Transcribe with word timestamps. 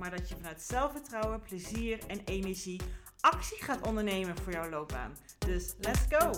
maar 0.00 0.10
dat 0.10 0.28
je 0.28 0.36
vanuit 0.36 0.62
zelfvertrouwen, 0.62 1.40
plezier 1.40 1.98
en 2.06 2.20
energie 2.24 2.80
actie 3.20 3.62
gaat 3.62 3.86
ondernemen 3.86 4.36
voor 4.36 4.52
jouw 4.52 4.68
loopbaan. 4.68 5.16
Dus 5.38 5.74
let's 5.80 6.00
go! 6.08 6.30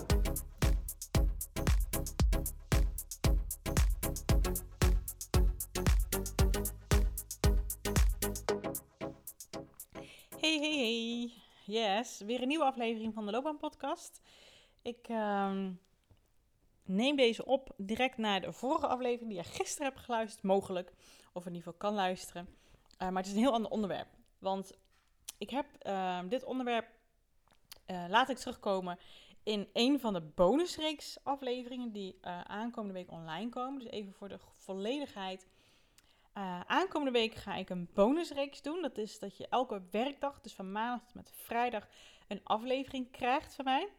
Hey, 10.39 10.59
hey, 10.59 10.77
hey. 10.77 11.33
Yes, 11.65 12.19
weer 12.25 12.41
een 12.41 12.47
nieuwe 12.47 12.63
aflevering 12.63 13.13
van 13.13 13.25
de 13.25 13.31
Loopbaan 13.31 13.57
Podcast. 13.57 14.21
Ik 14.81 15.07
ehm, 15.07 15.71
neem 16.85 17.15
deze 17.15 17.45
op 17.45 17.73
direct 17.77 18.17
na 18.17 18.39
de 18.39 18.53
vorige 18.53 18.87
aflevering 18.87 19.29
die 19.29 19.37
je 19.37 19.49
gisteren 19.49 19.87
hebt 19.87 20.03
geluisterd, 20.05 20.43
mogelijk. 20.43 20.93
Of 21.33 21.45
in 21.45 21.53
ieder 21.53 21.63
geval 21.63 21.89
kan 21.89 21.93
luisteren. 21.93 22.61
Uh, 22.99 23.09
maar 23.09 23.21
het 23.21 23.25
is 23.25 23.31
een 23.31 23.39
heel 23.39 23.53
ander 23.53 23.71
onderwerp. 23.71 24.07
Want 24.39 24.71
ik 25.37 25.49
heb 25.49 25.65
ehm, 25.79 26.27
dit 26.27 26.43
onderwerp, 26.43 26.87
uh, 27.87 28.05
laat 28.09 28.29
ik 28.29 28.37
terugkomen 28.37 28.99
in 29.43 29.67
een 29.73 29.99
van 29.99 30.13
de 30.13 30.21
bonusreeks 30.21 31.17
afleveringen 31.23 31.91
die 31.91 32.17
uh, 32.21 32.41
aankomende 32.41 32.93
week 32.93 33.11
online 33.11 33.49
komen. 33.49 33.79
Dus 33.79 33.91
even 33.91 34.13
voor 34.13 34.29
de 34.29 34.39
volledigheid. 34.51 35.47
Aankomende 36.67 37.11
week 37.11 37.33
ga 37.33 37.55
ik 37.55 37.69
een 37.69 37.89
bonusreeks 37.93 38.61
doen. 38.61 38.81
Dat 38.81 38.97
is 38.97 39.19
dat 39.19 39.37
je 39.37 39.47
elke 39.47 39.81
werkdag, 39.91 40.41
dus 40.41 40.53
van 40.53 40.71
maandag 40.71 41.05
tot 41.05 41.13
met 41.13 41.31
vrijdag, 41.33 41.87
een 42.27 42.41
aflevering 42.43 43.11
krijgt 43.11 43.55
van 43.55 43.65
mij. 43.65 43.89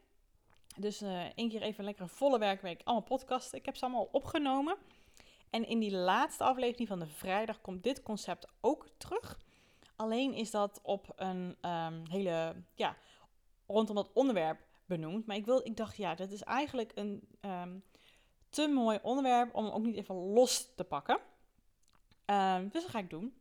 Dus 0.76 1.02
één 1.34 1.48
keer 1.48 1.62
even 1.62 1.94
een 1.98 2.08
volle 2.08 2.38
werkweek, 2.38 2.80
allemaal 2.84 3.04
podcasten. 3.04 3.58
Ik 3.58 3.64
heb 3.64 3.76
ze 3.76 3.84
allemaal 3.84 4.08
opgenomen. 4.12 4.76
En 5.54 5.66
in 5.66 5.78
die 5.78 5.92
laatste 5.92 6.44
aflevering 6.44 6.88
van 6.88 6.98
de 6.98 7.06
vrijdag 7.06 7.60
komt 7.60 7.82
dit 7.82 8.02
concept 8.02 8.46
ook 8.60 8.88
terug. 8.96 9.38
Alleen 9.96 10.32
is 10.34 10.50
dat 10.50 10.80
op 10.82 11.12
een 11.16 11.56
um, 11.70 12.02
hele, 12.10 12.54
ja, 12.74 12.96
rondom 13.66 13.94
dat 13.94 14.12
onderwerp 14.12 14.60
benoemd. 14.86 15.26
Maar 15.26 15.36
ik, 15.36 15.44
wil, 15.44 15.66
ik 15.66 15.76
dacht, 15.76 15.96
ja, 15.96 16.14
dat 16.14 16.30
is 16.30 16.42
eigenlijk 16.42 16.92
een 16.94 17.28
um, 17.40 17.84
te 18.48 18.68
mooi 18.68 18.98
onderwerp 19.02 19.54
om 19.54 19.66
ook 19.66 19.82
niet 19.82 19.96
even 19.96 20.14
los 20.14 20.74
te 20.74 20.84
pakken. 20.84 21.18
Um, 22.26 22.68
dus 22.68 22.82
dat 22.82 22.90
ga 22.90 22.98
ik 22.98 23.10
doen. 23.10 23.34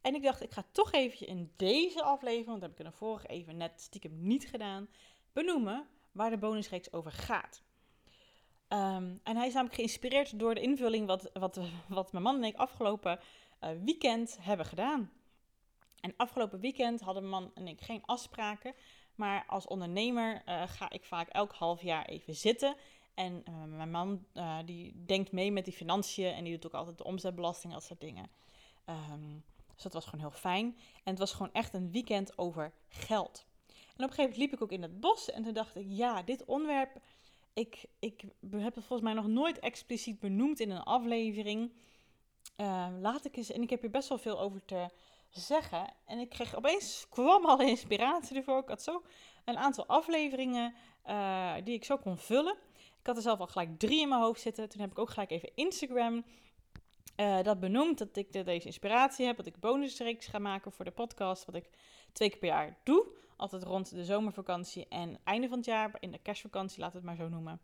En 0.00 0.14
ik 0.14 0.22
dacht, 0.22 0.42
ik 0.42 0.52
ga 0.52 0.64
toch 0.72 0.92
even 0.92 1.26
in 1.26 1.52
deze 1.56 2.02
aflevering, 2.02 2.46
want 2.46 2.60
dat 2.60 2.70
heb 2.70 2.78
ik 2.78 2.84
in 2.84 2.90
de 2.90 2.96
vorige 2.96 3.26
even 3.26 3.56
net 3.56 3.80
stiekem 3.80 4.26
niet 4.26 4.48
gedaan, 4.48 4.88
benoemen 5.32 5.86
waar 6.12 6.30
de 6.30 6.38
bonusreeks 6.38 6.92
over 6.92 7.12
gaat. 7.12 7.62
Um, 8.72 9.20
en 9.22 9.36
hij 9.36 9.46
is 9.46 9.52
namelijk 9.52 9.74
geïnspireerd 9.74 10.38
door 10.38 10.54
de 10.54 10.60
invulling 10.60 11.06
wat, 11.06 11.30
wat, 11.32 11.60
wat 11.88 12.12
mijn 12.12 12.24
man 12.24 12.36
en 12.36 12.44
ik 12.44 12.56
afgelopen 12.56 13.20
uh, 13.60 13.70
weekend 13.84 14.38
hebben 14.40 14.66
gedaan. 14.66 15.10
En 16.00 16.14
afgelopen 16.16 16.60
weekend 16.60 17.00
hadden 17.00 17.28
mijn 17.28 17.42
man 17.42 17.54
en 17.54 17.68
ik 17.68 17.80
geen 17.80 18.02
afspraken. 18.04 18.74
Maar 19.14 19.44
als 19.46 19.66
ondernemer 19.66 20.42
uh, 20.46 20.62
ga 20.66 20.90
ik 20.90 21.04
vaak 21.04 21.28
elk 21.28 21.52
half 21.52 21.82
jaar 21.82 22.04
even 22.04 22.34
zitten. 22.34 22.76
En 23.14 23.44
uh, 23.48 23.64
mijn 23.64 23.90
man 23.90 24.26
die 24.64 25.04
denkt 25.06 25.32
mee 25.32 25.52
met 25.52 25.64
die 25.64 25.74
financiën 25.74 26.32
en 26.32 26.44
die 26.44 26.52
doet 26.52 26.66
ook 26.66 26.78
altijd 26.78 26.98
de 26.98 27.04
omzetbelasting 27.04 27.72
dat 27.72 27.84
soort 27.84 28.00
dingen. 28.00 28.30
Um, 28.86 29.44
dus 29.74 29.82
dat 29.82 29.92
was 29.92 30.04
gewoon 30.04 30.20
heel 30.20 30.38
fijn. 30.38 30.76
En 30.94 31.10
het 31.10 31.18
was 31.18 31.32
gewoon 31.32 31.52
echt 31.52 31.74
een 31.74 31.90
weekend 31.90 32.38
over 32.38 32.72
geld. 32.88 33.46
En 33.66 34.06
op 34.06 34.10
een 34.10 34.16
gegeven 34.16 34.22
moment 34.22 34.36
liep 34.36 34.52
ik 34.52 34.62
ook 34.62 34.72
in 34.72 34.82
het 34.82 35.00
bos 35.00 35.30
en 35.30 35.42
toen 35.42 35.52
dacht 35.52 35.76
ik, 35.76 35.86
ja, 35.88 36.22
dit 36.22 36.44
onderwerp, 36.44 37.00
ik, 37.54 37.84
ik 37.98 38.24
heb 38.50 38.74
het 38.74 38.84
volgens 38.84 39.00
mij 39.00 39.12
nog 39.12 39.26
nooit 39.26 39.58
expliciet 39.58 40.20
benoemd 40.20 40.60
in 40.60 40.70
een 40.70 40.82
aflevering. 40.82 41.72
Uh, 42.56 42.88
laat 43.00 43.24
ik 43.24 43.36
eens, 43.36 43.52
en 43.52 43.62
ik 43.62 43.70
heb 43.70 43.80
hier 43.80 43.90
best 43.90 44.08
wel 44.08 44.18
veel 44.18 44.40
over 44.40 44.64
te 44.64 44.88
zeggen. 45.30 45.92
En 46.04 46.18
ik 46.18 46.28
kreeg 46.28 46.56
opeens, 46.56 47.06
kwam 47.08 47.46
alle 47.46 47.66
inspiratie 47.66 48.36
ervoor. 48.36 48.58
Ik 48.58 48.68
had 48.68 48.82
zo 48.82 49.02
een 49.44 49.58
aantal 49.58 49.86
afleveringen 49.86 50.74
uh, 51.06 51.54
die 51.64 51.74
ik 51.74 51.84
zo 51.84 51.96
kon 51.96 52.16
vullen. 52.16 52.56
Ik 52.74 53.06
had 53.06 53.16
er 53.16 53.22
zelf 53.22 53.38
al 53.38 53.46
gelijk 53.46 53.78
drie 53.78 54.00
in 54.00 54.08
mijn 54.08 54.20
hoofd 54.20 54.40
zitten. 54.40 54.68
Toen 54.68 54.80
heb 54.80 54.90
ik 54.90 54.98
ook 54.98 55.10
gelijk 55.10 55.30
even 55.30 55.50
Instagram 55.54 56.24
uh, 57.16 57.42
dat 57.42 57.60
benoemd. 57.60 57.98
Dat 57.98 58.16
ik 58.16 58.32
de, 58.32 58.42
deze 58.42 58.66
inspiratie 58.66 59.26
heb. 59.26 59.36
Dat 59.36 59.46
ik 59.46 59.60
bonusreeks 59.60 60.26
ga 60.26 60.38
maken 60.38 60.72
voor 60.72 60.84
de 60.84 60.90
podcast. 60.90 61.44
Wat 61.44 61.54
ik 61.54 61.70
twee 62.12 62.28
keer 62.28 62.38
per 62.38 62.48
jaar 62.48 62.78
doe. 62.84 63.06
Altijd 63.40 63.62
rond 63.62 63.90
de 63.94 64.04
zomervakantie 64.04 64.88
en 64.88 65.18
einde 65.24 65.48
van 65.48 65.56
het 65.56 65.66
jaar. 65.66 65.96
In 66.00 66.10
de 66.10 66.18
kerstvakantie, 66.18 66.80
laat 66.80 66.92
het 66.92 67.02
maar 67.02 67.16
zo 67.16 67.28
noemen. 67.28 67.60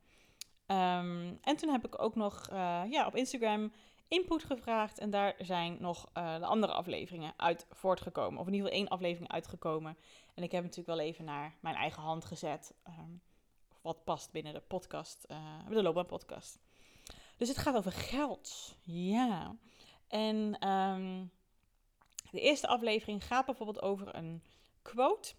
Um, 0.66 1.38
en 1.42 1.56
toen 1.56 1.68
heb 1.68 1.86
ik 1.86 2.02
ook 2.02 2.14
nog 2.14 2.50
uh, 2.52 2.82
ja, 2.90 3.06
op 3.06 3.16
Instagram 3.16 3.72
input 4.08 4.44
gevraagd. 4.44 4.98
En 4.98 5.10
daar 5.10 5.34
zijn 5.38 5.76
nog 5.80 6.08
uh, 6.14 6.38
de 6.38 6.46
andere 6.46 6.72
afleveringen 6.72 7.32
uit 7.36 7.66
voortgekomen. 7.70 8.40
Of 8.40 8.46
in 8.46 8.52
ieder 8.52 8.68
geval 8.68 8.82
één 8.82 8.92
aflevering 8.92 9.30
uitgekomen. 9.30 9.96
En 10.34 10.42
ik 10.42 10.52
heb 10.52 10.62
natuurlijk 10.62 10.98
wel 10.98 11.06
even 11.06 11.24
naar 11.24 11.54
mijn 11.60 11.74
eigen 11.74 12.02
hand 12.02 12.24
gezet. 12.24 12.74
Um, 12.88 13.20
wat 13.82 14.04
past 14.04 14.32
binnen 14.32 14.54
de 14.54 14.60
podcast, 14.60 15.26
uh, 15.28 15.38
de 15.68 15.82
loopbaanpodcast. 15.82 16.58
Dus 17.36 17.48
het 17.48 17.58
gaat 17.58 17.76
over 17.76 17.92
geld. 17.92 18.76
Ja. 18.82 19.56
En 20.08 20.68
um, 20.68 21.30
de 22.30 22.40
eerste 22.40 22.66
aflevering 22.66 23.24
gaat 23.24 23.46
bijvoorbeeld 23.46 23.82
over 23.82 24.14
een 24.14 24.42
quote. 24.82 25.34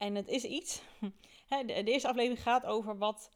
En 0.00 0.14
het 0.14 0.28
is 0.28 0.44
iets. 0.44 0.82
de, 1.66 1.84
eerste 1.84 2.08
aflevering 2.08 2.42
gaat 2.42 2.66
over 2.66 2.98
wat 2.98 3.30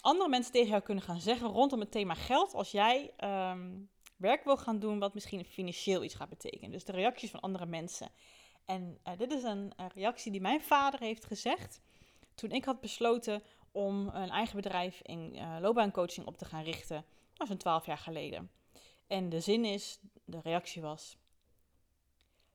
andere 0.00 0.28
mensen 0.28 0.52
tegen 0.52 0.68
jou 0.68 0.82
kunnen 0.82 1.04
gaan 1.04 1.20
zeggen 1.20 1.48
rondom 1.48 1.80
het 1.80 1.90
thema 1.90 2.14
geld. 2.14 2.54
Als 2.54 2.70
jij 2.70 3.10
um, 3.50 3.88
werk 4.16 4.44
wil 4.44 4.56
gaan 4.56 4.78
doen 4.78 4.98
wat 4.98 5.14
misschien 5.14 5.44
financieel 5.44 6.04
iets 6.04 6.14
gaat 6.14 6.28
betekenen. 6.28 6.70
Dus 6.70 6.84
de 6.84 6.92
reacties 6.92 7.30
van 7.30 7.40
andere 7.40 7.66
mensen. 7.66 8.08
En 8.64 8.98
uh, 9.08 9.18
dit 9.18 9.32
is 9.32 9.42
een, 9.42 9.72
een, 9.76 9.90
reactie 9.94 10.32
die 10.32 10.40
mijn 10.40 10.62
vader 10.62 11.00
heeft 11.00 11.24
gezegd 11.24 11.80
toen 12.34 12.50
ik 12.50 12.64
had 12.64 12.80
besloten 12.80 13.42
om 13.72 14.08
een 14.08 14.30
eigen 14.30 14.56
bedrijf 14.56 15.00
in 15.02 15.34
uh, 15.34 15.56
loopbaancoaching 15.60 16.26
op 16.26 16.36
te 16.36 16.44
gaan 16.44 16.62
richten. 16.62 16.96
Dat 16.96 17.38
was 17.38 17.48
een 17.48 17.58
twaalf 17.58 17.86
jaar 17.86 17.98
geleden. 17.98 18.50
En 19.06 19.28
de 19.28 19.40
zin 19.40 19.64
is, 19.64 19.98
de 20.24 20.40
reactie 20.40 20.82
was... 20.82 21.16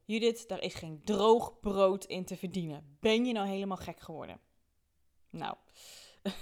Judith, 0.10 0.48
daar 0.48 0.62
is 0.62 0.74
geen 0.74 1.02
droog 1.04 1.60
brood 1.60 2.06
in 2.06 2.26
te 2.26 2.38
verdienen. 2.38 2.98
Ben 3.00 3.26
je 3.26 3.34
nou 3.34 3.48
helemaal 3.48 3.78
gek 3.78 4.00
geworden? 4.00 4.40
Nou... 5.30 5.56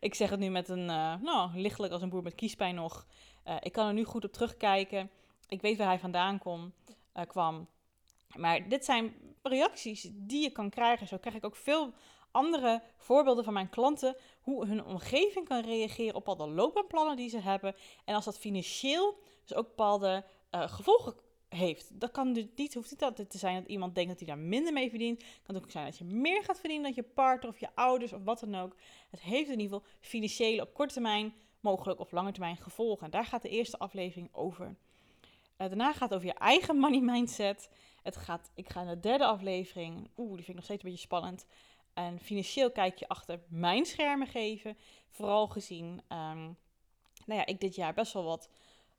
ik 0.00 0.14
zeg 0.14 0.30
het 0.30 0.38
nu 0.38 0.48
met 0.48 0.68
een, 0.68 0.88
uh, 0.88 1.14
nou, 1.20 1.50
lichtelijk 1.54 1.92
als 1.92 2.02
een 2.02 2.08
boer 2.08 2.22
met 2.22 2.34
kiespijn 2.34 2.74
nog. 2.74 3.06
Uh, 3.46 3.56
ik 3.60 3.72
kan 3.72 3.86
er 3.86 3.92
nu 3.92 4.04
goed 4.04 4.24
op 4.24 4.32
terugkijken. 4.32 5.10
Ik 5.48 5.60
weet 5.60 5.76
waar 5.76 5.86
hij 5.86 5.98
vandaan 5.98 6.38
kom, 6.38 6.72
uh, 7.16 7.22
kwam. 7.26 7.68
Maar 8.36 8.68
dit 8.68 8.84
zijn 8.84 9.14
reacties 9.42 10.08
die 10.12 10.42
je 10.42 10.50
kan 10.50 10.70
krijgen. 10.70 11.06
Zo 11.06 11.18
krijg 11.18 11.36
ik 11.36 11.44
ook 11.44 11.56
veel 11.56 11.92
andere 12.30 12.82
voorbeelden 12.96 13.44
van 13.44 13.52
mijn 13.52 13.70
klanten. 13.70 14.16
Hoe 14.40 14.66
hun 14.66 14.84
omgeving 14.84 15.48
kan 15.48 15.64
reageren 15.64 16.14
op 16.14 16.28
al 16.28 16.36
de 16.36 16.48
loopbaanplannen 16.48 17.16
die 17.16 17.28
ze 17.28 17.38
hebben. 17.38 17.74
En 18.04 18.14
als 18.14 18.24
dat 18.24 18.38
financieel 18.38 19.18
dus 19.44 19.54
ook 19.54 19.66
bepaalde 19.66 20.24
gevolgen 20.50 21.14
heeft. 21.52 21.90
Dat 21.92 22.10
kan 22.10 22.32
dus 22.32 22.46
niet, 22.56 22.74
hoeft 22.74 22.90
niet 22.90 23.02
altijd 23.02 23.30
te 23.30 23.38
zijn 23.38 23.60
dat 23.60 23.70
iemand 23.70 23.94
denkt 23.94 24.10
dat 24.10 24.18
hij 24.18 24.28
daar 24.28 24.44
minder 24.44 24.72
mee 24.72 24.88
verdient. 24.88 25.24
Kan 25.42 25.56
ook 25.56 25.70
zijn 25.70 25.84
dat 25.84 25.98
je 25.98 26.04
meer 26.04 26.44
gaat 26.44 26.60
verdienen 26.60 26.84
dan 26.84 27.04
je 27.04 27.10
partner 27.12 27.50
of 27.50 27.60
je 27.60 27.68
ouders 27.74 28.12
of 28.12 28.24
wat 28.24 28.40
dan 28.40 28.54
ook. 28.54 28.76
Het 29.10 29.20
heeft 29.20 29.50
in 29.50 29.60
ieder 29.60 29.76
geval 29.76 29.92
financiële 30.00 30.62
op 30.62 30.74
korte 30.74 30.92
termijn, 30.92 31.34
mogelijk 31.60 32.00
op 32.00 32.12
lange 32.12 32.32
termijn 32.32 32.56
gevolgen. 32.56 33.04
En 33.04 33.10
daar 33.10 33.24
gaat 33.24 33.42
de 33.42 33.48
eerste 33.48 33.78
aflevering 33.78 34.28
over. 34.32 34.66
Uh, 34.66 34.74
daarna 35.56 35.92
gaat 35.92 36.08
het 36.08 36.14
over 36.14 36.26
je 36.26 36.34
eigen 36.34 36.76
money 36.76 37.00
mindset. 37.00 37.70
Het 38.02 38.16
gaat, 38.16 38.50
ik 38.54 38.68
ga 38.68 38.82
naar 38.82 38.94
de 38.94 39.00
derde 39.00 39.24
aflevering. 39.24 40.10
Oeh, 40.16 40.34
die 40.34 40.44
vind 40.44 40.48
ik 40.48 40.54
nog 40.54 40.64
steeds 40.64 40.82
een 40.82 40.90
beetje 40.90 41.06
spannend. 41.06 41.46
En 41.94 42.20
financieel 42.20 42.70
kijk 42.70 42.98
je 42.98 43.08
achter 43.08 43.40
mijn 43.48 43.86
schermen 43.86 44.26
geven. 44.26 44.76
Vooral 45.10 45.48
gezien, 45.48 45.88
um, 46.08 46.56
nou 47.26 47.40
ja, 47.40 47.46
ik 47.46 47.60
dit 47.60 47.74
jaar 47.74 47.94
best 47.94 48.12
wel 48.12 48.24
wat 48.24 48.48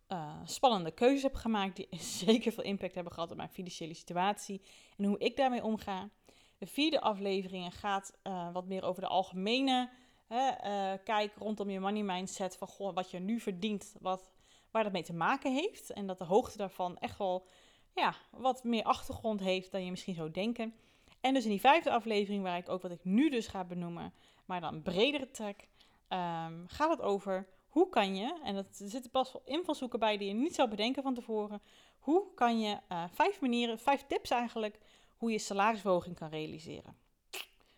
uh, 0.10 0.36
spannende 0.46 0.92
keuzes 0.92 1.24
heb 1.24 1.36
gemaakt 1.36 1.76
die 1.76 1.88
zeker 2.26 2.52
veel 2.52 2.64
impact 2.64 2.96
hebben 2.96 3.14
gehad 3.14 3.32
op 3.32 3.38
mijn 3.38 3.50
financiële 3.50 3.94
situatie 3.94 4.62
en 4.98 5.06
hoe 5.06 5.20
ik 5.20 5.36
daarmee 5.36 5.64
omga. 5.64 6.10
De 6.58 6.66
vierde 6.66 7.02
aflevering 7.02 7.80
gaat 7.80 8.18
uh, 8.24 8.54
wat 8.54 8.68
meer 8.68 8.84
over 8.84 9.02
de 9.02 9.08
algemene 9.08 9.90
hè, 10.28 10.50
uh, 10.50 10.98
kijk 11.04 11.34
rondom 11.36 11.70
je 11.70 11.80
money 11.80 12.04
mindset 12.04 12.58
van 12.58 12.94
wat 12.94 13.12
je 13.12 13.20
nu 13.20 13.40
verdient, 13.40 13.96
wat, 14.00 14.32
waar 14.72 14.84
dat 14.84 14.92
mee 14.92 15.04
te 15.04 15.14
maken 15.14 15.54
heeft. 15.54 15.94
En 15.94 16.08
dat 16.08 16.18
de 16.18 16.26
hoogte 16.26 16.58
daarvan 16.58 16.98
echt 16.98 17.18
wel 17.18 17.48
ja, 17.96 18.16
wat 18.32 18.64
meer 18.64 18.84
achtergrond 18.84 19.40
heeft 19.40 19.72
dan 19.72 19.86
je 19.86 19.92
misschien 19.92 20.16
zou 20.16 20.32
denken. 20.32 20.74
En 21.22 21.34
dus 21.34 21.44
in 21.44 21.50
die 21.50 21.60
vijfde 21.60 21.92
aflevering, 21.92 22.44
waar 22.44 22.58
ik 22.58 22.70
ook 22.70 22.82
wat 22.82 22.92
ik 22.92 23.04
nu 23.04 23.30
dus 23.30 23.48
ga 23.48 23.64
benoemen, 23.64 24.14
maar 24.46 24.62
dan 24.62 24.82
bredere 24.82 25.32
trek, 25.32 25.68
um, 26.10 26.66
gaat 26.68 26.90
het 26.90 27.02
over 27.02 27.48
hoe 27.74 27.90
kan 27.90 28.16
je, 28.16 28.40
en 28.44 28.56
dat, 28.56 28.66
er 28.80 28.90
zitten 28.90 29.12
pas 29.12 29.36
invalshoeken 29.46 30.00
bij 30.00 30.18
die 30.18 30.28
je 30.28 30.34
niet 30.34 30.56
zou 30.56 30.70
bedenken 30.70 31.04
van 31.04 31.14
tevoren, 31.14 31.62
hoe 32.00 32.34
kan 32.36 32.60
je 32.60 32.80
uh, 32.92 33.04
vijf 33.12 33.42
manieren, 33.42 33.80
vijf 33.80 34.06
tips 34.08 34.30
eigenlijk, 34.30 34.80
hoe 35.18 35.32
je 35.32 35.40
salarisverhoging 35.40 36.16
kan 36.16 36.30
realiseren. 36.30 36.96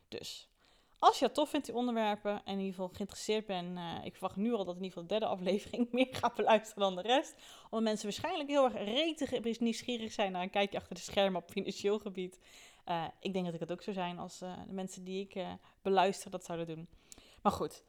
Dus, 0.08 0.50
als 1.00 1.20
je 1.20 1.26
het 1.26 1.34
tof 1.34 1.50
vindt, 1.50 1.66
die 1.66 1.76
onderwerpen, 1.76 2.32
en 2.32 2.54
in 2.54 2.60
ieder 2.60 2.74
geval 2.74 2.90
geïnteresseerd 2.94 3.46
bent, 3.46 3.78
uh, 3.78 3.96
ik 4.04 4.14
verwacht 4.14 4.36
nu 4.36 4.54
al 4.54 4.66
dat 4.66 4.76
in 4.76 4.84
ieder 4.84 4.88
geval 4.88 5.04
de 5.04 5.08
derde 5.08 5.26
aflevering 5.26 5.92
meer 5.92 6.08
gaat 6.12 6.36
beluisteren 6.36 6.84
dan 6.84 6.96
de 6.96 7.02
rest. 7.02 7.36
Omdat 7.64 7.84
mensen 7.84 8.06
waarschijnlijk 8.06 8.50
heel 8.50 8.64
erg 8.64 8.74
retig 8.74 9.60
nieuwsgierig 9.60 10.12
zijn 10.12 10.32
naar 10.32 10.42
een 10.42 10.50
kijkje 10.50 10.78
achter 10.78 10.96
de 10.96 11.02
schermen 11.02 11.42
op 11.42 11.52
financieel 11.52 12.00
gebied. 12.00 12.40
Uh, 12.88 13.06
ik 13.20 13.34
denk 13.34 13.46
dat 13.46 13.54
ik 13.54 13.60
het 13.60 13.72
ook 13.72 13.82
zou 13.82 13.96
zijn 13.96 14.20
als 14.20 14.38
de 14.38 14.54
mensen 14.68 15.04
die 15.04 15.28
ik 15.30 15.46
beluister 15.82 16.32
dat 16.32 16.46
zouden 16.46 16.68
doen. 16.68 16.88
Maar 17.42 17.52
goed, 17.52 17.84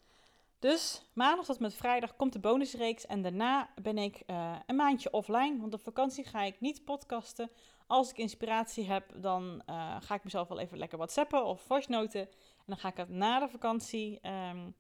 dus 0.59 1.03
maandag 1.13 1.45
tot 1.45 1.61
met 1.61 1.75
vrijdag 1.75 2.17
komt 2.17 2.33
de 2.33 2.39
bonusreeks 2.39 3.07
en 3.07 3.23
daarna 3.23 3.71
ben 3.83 3.99
ik 3.99 4.23
een 4.67 4.77
maandje 4.77 5.11
offline. 5.11 5.61
Want 5.61 5.75
op 5.75 5.83
vakantie 5.83 6.25
ga 6.25 6.43
ik 6.43 6.61
niet 6.61 6.85
podcasten. 6.85 7.51
Als 7.87 8.11
ik 8.11 8.19
inspiratie 8.19 8.85
heb, 8.85 9.13
dan 9.17 9.63
ga 10.01 10.15
ik 10.15 10.25
mezelf 10.25 10.49
wel 10.49 10.59
even 10.59 10.79
lekker 10.79 10.99
whatsappen 10.99 11.45
of 11.45 11.61
voicenoten. 11.61 12.21
En 12.21 12.65
dan 12.67 12.77
ga 12.77 12.89
ik 12.89 12.97
het 12.97 13.09
na 13.09 13.39
de 13.41 13.49
vakantie 13.49 14.21
um, 14.29 14.75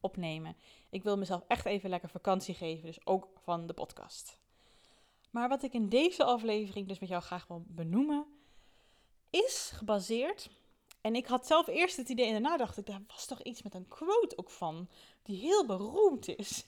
opnemen. 0.00 0.56
Ik 0.90 1.02
wil 1.02 1.18
mezelf 1.18 1.42
echt 1.48 1.64
even 1.64 1.90
lekker 1.90 2.08
vakantie 2.08 2.54
geven, 2.54 2.86
dus 2.86 3.06
ook 3.06 3.28
van 3.42 3.66
de 3.66 3.72
podcast. 3.72 4.38
Maar 5.30 5.48
wat 5.48 5.62
ik 5.62 5.72
in 5.72 5.88
deze 5.88 6.24
aflevering 6.24 6.88
dus 6.88 6.98
met 6.98 7.08
jou 7.08 7.22
graag 7.22 7.46
wil 7.46 7.64
benoemen 7.66 8.26
is 9.30 9.70
gebaseerd. 9.74 10.50
En 11.00 11.14
ik 11.14 11.26
had 11.26 11.46
zelf 11.46 11.66
eerst 11.66 11.96
het 11.96 12.08
idee 12.08 12.26
en 12.26 12.32
daarna 12.32 12.56
dacht 12.56 12.78
ik, 12.78 12.86
daar 12.86 13.02
was 13.06 13.26
toch 13.26 13.42
iets 13.42 13.62
met 13.62 13.74
een 13.74 13.88
quote 13.88 14.38
ook 14.38 14.50
van, 14.50 14.88
die 15.22 15.36
heel 15.36 15.66
beroemd 15.66 16.28
is. 16.28 16.64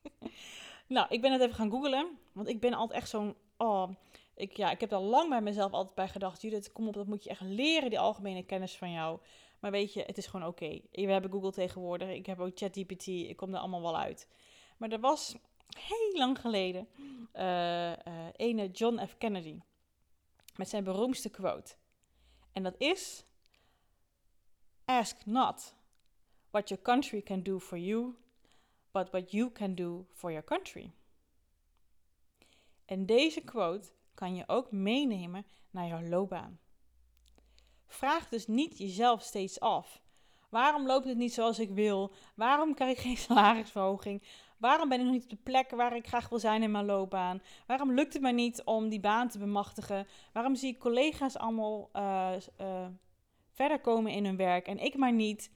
nou, 0.86 1.06
ik 1.08 1.20
ben 1.20 1.32
het 1.32 1.40
even 1.40 1.54
gaan 1.54 1.70
googlen, 1.70 2.18
want 2.32 2.48
ik 2.48 2.60
ben 2.60 2.74
altijd 2.74 3.00
echt 3.00 3.10
zo'n, 3.10 3.34
oh, 3.56 3.90
ik, 4.34 4.56
ja, 4.56 4.70
ik 4.70 4.80
heb 4.80 4.92
er 4.92 4.98
lang 4.98 5.28
bij 5.28 5.40
mezelf 5.40 5.72
altijd 5.72 5.94
bij 5.94 6.08
gedacht, 6.08 6.42
Judith, 6.42 6.72
kom 6.72 6.88
op, 6.88 6.94
dat 6.94 7.06
moet 7.06 7.24
je 7.24 7.30
echt 7.30 7.40
leren, 7.40 7.90
die 7.90 7.98
algemene 7.98 8.42
kennis 8.42 8.76
van 8.76 8.92
jou. 8.92 9.18
Maar 9.60 9.70
weet 9.70 9.92
je, 9.92 10.02
het 10.02 10.18
is 10.18 10.26
gewoon 10.26 10.46
oké. 10.46 10.80
We 10.90 11.12
hebben 11.12 11.30
Google 11.30 11.52
tegenwoordig, 11.52 12.08
ik 12.08 12.26
heb 12.26 12.40
ook 12.40 12.58
ChatGPT, 12.58 13.06
ik 13.06 13.36
kom 13.36 13.54
er 13.54 13.60
allemaal 13.60 13.82
wel 13.82 13.98
uit. 13.98 14.28
Maar 14.76 14.90
er 14.90 15.00
was 15.00 15.36
heel 15.78 16.12
lang 16.12 16.40
geleden 16.40 16.88
uh, 17.34 17.92
ene 18.36 18.70
John 18.70 19.06
F. 19.06 19.16
Kennedy 19.18 19.60
met 20.56 20.68
zijn 20.68 20.84
beroemdste 20.84 21.30
quote. 21.30 21.74
En 22.52 22.62
dat 22.62 22.74
is: 22.78 23.24
Ask 24.88 25.26
not 25.26 25.74
what 26.50 26.68
your 26.68 26.82
country 26.82 27.22
can 27.22 27.42
do 27.42 27.58
for 27.58 27.78
you, 27.78 28.14
but 28.92 29.10
what 29.10 29.32
you 29.32 29.50
can 29.52 29.74
do 29.74 30.06
for 30.12 30.30
your 30.30 30.44
country. 30.44 30.92
En 32.84 33.06
deze 33.06 33.40
quote 33.40 33.88
kan 34.14 34.34
je 34.34 34.44
ook 34.46 34.72
meenemen 34.72 35.46
naar 35.70 35.86
jouw 35.86 36.02
loopbaan. 36.02 36.58
Vraag 37.86 38.28
dus 38.28 38.46
niet 38.46 38.78
jezelf 38.78 39.22
steeds 39.22 39.60
af: 39.60 40.02
waarom 40.48 40.86
loopt 40.86 41.06
het 41.06 41.16
niet 41.16 41.34
zoals 41.34 41.58
ik 41.58 41.70
wil? 41.70 42.12
Waarom 42.34 42.74
krijg 42.74 42.96
ik 42.96 43.02
geen 43.02 43.16
salarisverhoging? 43.28 44.22
Waarom 44.58 44.88
ben 44.88 44.98
ik 44.98 45.04
nog 45.04 45.14
niet 45.14 45.24
op 45.24 45.30
de 45.30 45.36
plek 45.36 45.70
waar 45.70 45.96
ik 45.96 46.06
graag 46.06 46.28
wil 46.28 46.38
zijn 46.38 46.62
in 46.62 46.70
mijn 46.70 46.84
loopbaan? 46.84 47.42
Waarom 47.66 47.92
lukt 47.92 48.12
het 48.12 48.22
mij 48.22 48.32
niet 48.32 48.62
om 48.64 48.88
die 48.88 49.00
baan 49.00 49.28
te 49.28 49.38
bemachtigen? 49.38 50.06
Waarom 50.32 50.54
zie 50.54 50.72
ik 50.72 50.78
collega's 50.78 51.36
allemaal 51.36 51.90
uh, 51.92 52.32
uh, 52.60 52.86
verder 53.56 53.80
komen 53.80 54.12
in 54.12 54.24
hun 54.24 54.36
werk 54.36 54.66
en 54.66 54.78
ik 54.78 54.96
maar 54.96 55.12
niet? 55.12 55.50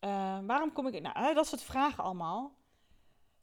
Uh, 0.00 0.38
waarom 0.46 0.72
kom 0.72 0.86
ik... 0.86 1.02
Nou, 1.02 1.34
dat 1.34 1.46
soort 1.46 1.62
vragen 1.62 2.04
allemaal. 2.04 2.52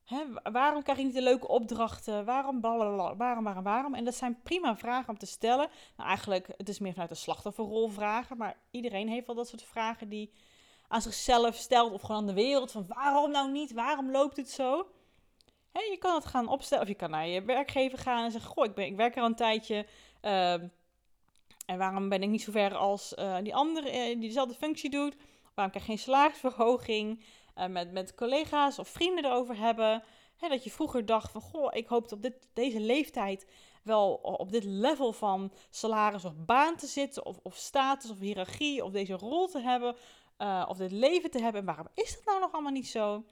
Hè, 0.03 0.23
waarom 0.51 0.83
krijg 0.83 0.97
ik 0.97 1.05
niet 1.05 1.13
de 1.13 1.21
leuke 1.21 1.47
opdrachten? 1.47 2.25
Waarom, 2.25 2.61
blablabla, 2.61 3.15
waarom, 3.15 3.43
waarom, 3.43 3.63
waarom? 3.63 3.93
En 3.93 4.03
dat 4.03 4.15
zijn 4.15 4.41
prima 4.43 4.77
vragen 4.77 5.09
om 5.09 5.17
te 5.17 5.25
stellen. 5.25 5.69
Nou, 5.95 6.09
eigenlijk, 6.09 6.47
het 6.57 6.69
is 6.69 6.79
meer 6.79 6.91
vanuit 6.91 7.09
de 7.09 7.15
slachtofferrol 7.15 7.87
vragen. 7.87 8.37
Maar 8.37 8.57
iedereen 8.71 9.07
heeft 9.07 9.25
wel 9.25 9.35
dat 9.35 9.47
soort 9.47 9.63
vragen 9.63 10.09
die 10.09 10.31
aan 10.87 11.01
zichzelf 11.01 11.55
stelt 11.55 11.91
of 11.91 12.01
gewoon 12.01 12.17
aan 12.17 12.27
de 12.27 12.33
wereld. 12.33 12.71
Van 12.71 12.85
waarom 12.87 13.31
nou 13.31 13.51
niet? 13.51 13.73
Waarom 13.73 14.11
loopt 14.11 14.37
het 14.37 14.49
zo? 14.49 14.87
je 15.71 15.97
kan 15.99 16.15
het 16.15 16.25
gaan 16.25 16.47
opstellen 16.47 16.83
of 16.83 16.89
je 16.89 16.95
kan 16.95 17.09
naar 17.09 17.27
je 17.27 17.41
werkgever 17.41 17.97
gaan 17.97 18.23
en 18.23 18.31
zeggen: 18.31 18.51
Goh, 18.51 18.65
ik, 18.65 18.75
ben, 18.75 18.85
ik 18.85 18.95
werk 18.95 19.15
er 19.15 19.21
al 19.21 19.27
een 19.27 19.35
tijdje. 19.35 19.85
Uh, 20.21 20.53
en 21.65 21.77
waarom 21.77 22.09
ben 22.09 22.23
ik 22.23 22.29
niet 22.29 22.41
zo 22.41 22.51
ver 22.51 22.75
als 22.75 23.13
uh, 23.19 23.37
die 23.41 23.55
andere 23.55 23.87
uh, 23.87 24.05
die 24.05 24.27
dezelfde 24.27 24.55
functie 24.55 24.89
doet? 24.89 25.15
Waarom 25.53 25.73
krijg 25.73 25.85
je 25.85 25.91
geen 25.91 26.03
salarisverhoging? 26.03 27.23
Uh, 27.57 27.65
met, 27.65 27.91
met 27.91 28.15
collega's 28.15 28.79
of 28.79 28.87
vrienden 28.87 29.25
erover 29.25 29.57
hebben. 29.57 30.03
dat 30.39 30.63
je 30.63 30.71
vroeger 30.71 31.05
dacht 31.05 31.31
van, 31.31 31.41
goh, 31.41 31.67
ik 31.71 31.87
hoop 31.87 32.11
op 32.11 32.21
dit, 32.21 32.49
deze 32.53 32.79
leeftijd 32.79 33.47
wel 33.83 34.13
op 34.13 34.51
dit 34.51 34.63
level 34.63 35.13
van 35.13 35.51
salaris 35.69 36.25
of 36.25 36.33
baan 36.45 36.75
te 36.75 36.87
zitten, 36.87 37.25
of, 37.25 37.39
of 37.43 37.55
status 37.55 38.11
of 38.11 38.19
hiërarchie, 38.19 38.83
of 38.83 38.91
deze 38.91 39.13
rol 39.13 39.47
te 39.47 39.59
hebben, 39.59 39.95
of 40.67 40.77
dit 40.77 40.91
leven 40.91 41.31
te 41.31 41.41
hebben. 41.41 41.61
En 41.61 41.67
waarom 41.67 41.87
is 41.93 42.15
dat 42.15 42.25
nou 42.25 42.39
nog 42.39 42.51
allemaal 42.51 42.71
niet 42.71 42.87
zo? 42.87 43.23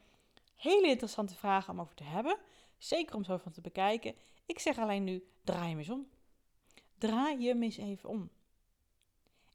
Hele 0.55 0.87
interessante 0.87 1.35
vragen 1.35 1.73
om 1.73 1.79
over 1.79 1.95
te 1.95 2.03
hebben. 2.03 2.37
Zeker 2.77 3.15
om 3.15 3.23
zo 3.23 3.37
van 3.37 3.51
te 3.51 3.61
bekijken. 3.61 4.15
Ik 4.45 4.59
zeg 4.59 4.77
alleen 4.77 5.03
nu, 5.03 5.23
draai 5.43 5.69
hem 5.69 5.77
eens 5.77 5.89
om. 5.89 6.07
Draai 7.03 7.39
je 7.39 7.61
eens 7.61 7.77
even 7.77 8.09
om. 8.09 8.29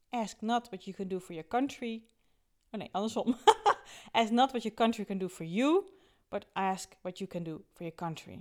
Ask 0.09 0.41
not 0.41 0.69
what 0.69 0.83
you 0.83 0.95
can 0.95 1.07
do 1.07 1.19
for 1.19 1.33
your 1.33 1.47
country. 1.47 2.03
Oh 2.71 2.79
nee, 2.79 2.89
andersom. 2.91 3.35
ask 4.11 4.31
not 4.31 4.51
what 4.51 4.63
your 4.63 4.75
country 4.75 5.05
can 5.05 5.17
do 5.17 5.29
for 5.29 5.45
you, 5.45 5.89
but 6.27 6.45
ask 6.53 6.95
what 7.01 7.17
you 7.17 7.29
can 7.29 7.43
do 7.43 7.63
for 7.73 7.81
your 7.81 7.95
country. 7.95 8.39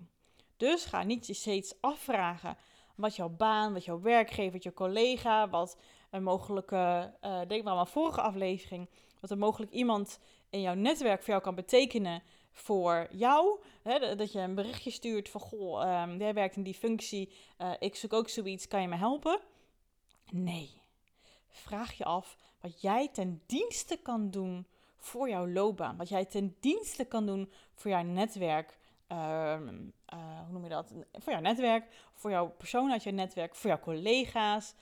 Dus 0.56 0.84
ga 0.84 1.02
niet 1.02 1.26
je 1.26 1.34
steeds 1.34 1.74
afvragen 1.80 2.56
wat 2.94 3.16
jouw 3.16 3.28
baan, 3.28 3.72
wat 3.72 3.84
jouw 3.84 4.00
werkgever, 4.00 4.52
wat 4.52 4.62
jouw 4.62 4.72
collega, 4.72 5.48
wat 5.48 5.78
een 6.10 6.22
mogelijke, 6.22 7.14
uh, 7.22 7.40
denk 7.46 7.62
maar 7.62 7.72
aan 7.72 7.78
mijn 7.78 7.86
vorige 7.86 8.20
aflevering, 8.20 8.88
wat 9.20 9.30
een 9.30 9.38
mogelijk 9.38 9.72
iemand 9.72 10.18
in 10.50 10.60
jouw 10.60 10.74
netwerk 10.74 11.18
voor 11.18 11.30
jou 11.30 11.42
kan 11.42 11.54
betekenen 11.54 12.22
voor 12.60 13.08
jou. 13.10 13.60
Hè, 13.82 14.16
dat 14.16 14.32
je 14.32 14.38
een 14.38 14.54
berichtje 14.54 14.90
stuurt 14.90 15.28
van, 15.28 15.40
goh, 15.40 16.02
um, 16.02 16.18
jij 16.18 16.34
werkt 16.34 16.56
in 16.56 16.62
die 16.62 16.74
functie, 16.74 17.32
uh, 17.58 17.72
ik 17.78 17.96
zoek 17.96 18.12
ook 18.12 18.28
zoiets, 18.28 18.68
kan 18.68 18.80
je 18.80 18.88
me 18.88 18.96
helpen? 18.96 19.40
Nee. 20.30 20.82
Vraag 21.48 21.92
je 21.92 22.04
af 22.04 22.36
wat 22.60 22.80
jij 22.80 23.08
ten 23.08 23.42
dienste 23.46 23.96
kan 23.96 24.30
doen 24.30 24.66
voor 24.96 25.28
jouw 25.28 25.48
loopbaan. 25.48 25.96
Wat 25.96 26.08
jij 26.08 26.24
ten 26.24 26.56
dienste 26.60 27.04
kan 27.04 27.26
doen 27.26 27.52
voor 27.74 27.90
jouw 27.90 28.02
netwerk. 28.02 28.78
Uh, 29.12 29.18
uh, 29.18 30.40
hoe 30.44 30.52
noem 30.52 30.62
je 30.62 30.68
dat? 30.68 30.92
Voor 31.12 31.32
jouw 31.32 31.42
netwerk, 31.42 31.84
voor 32.12 32.30
jouw 32.30 32.48
persoon 32.48 32.90
uit 32.92 33.02
je 33.02 33.10
netwerk, 33.10 33.54
voor 33.54 33.70
jouw 33.70 33.80
collega's, 33.80 34.74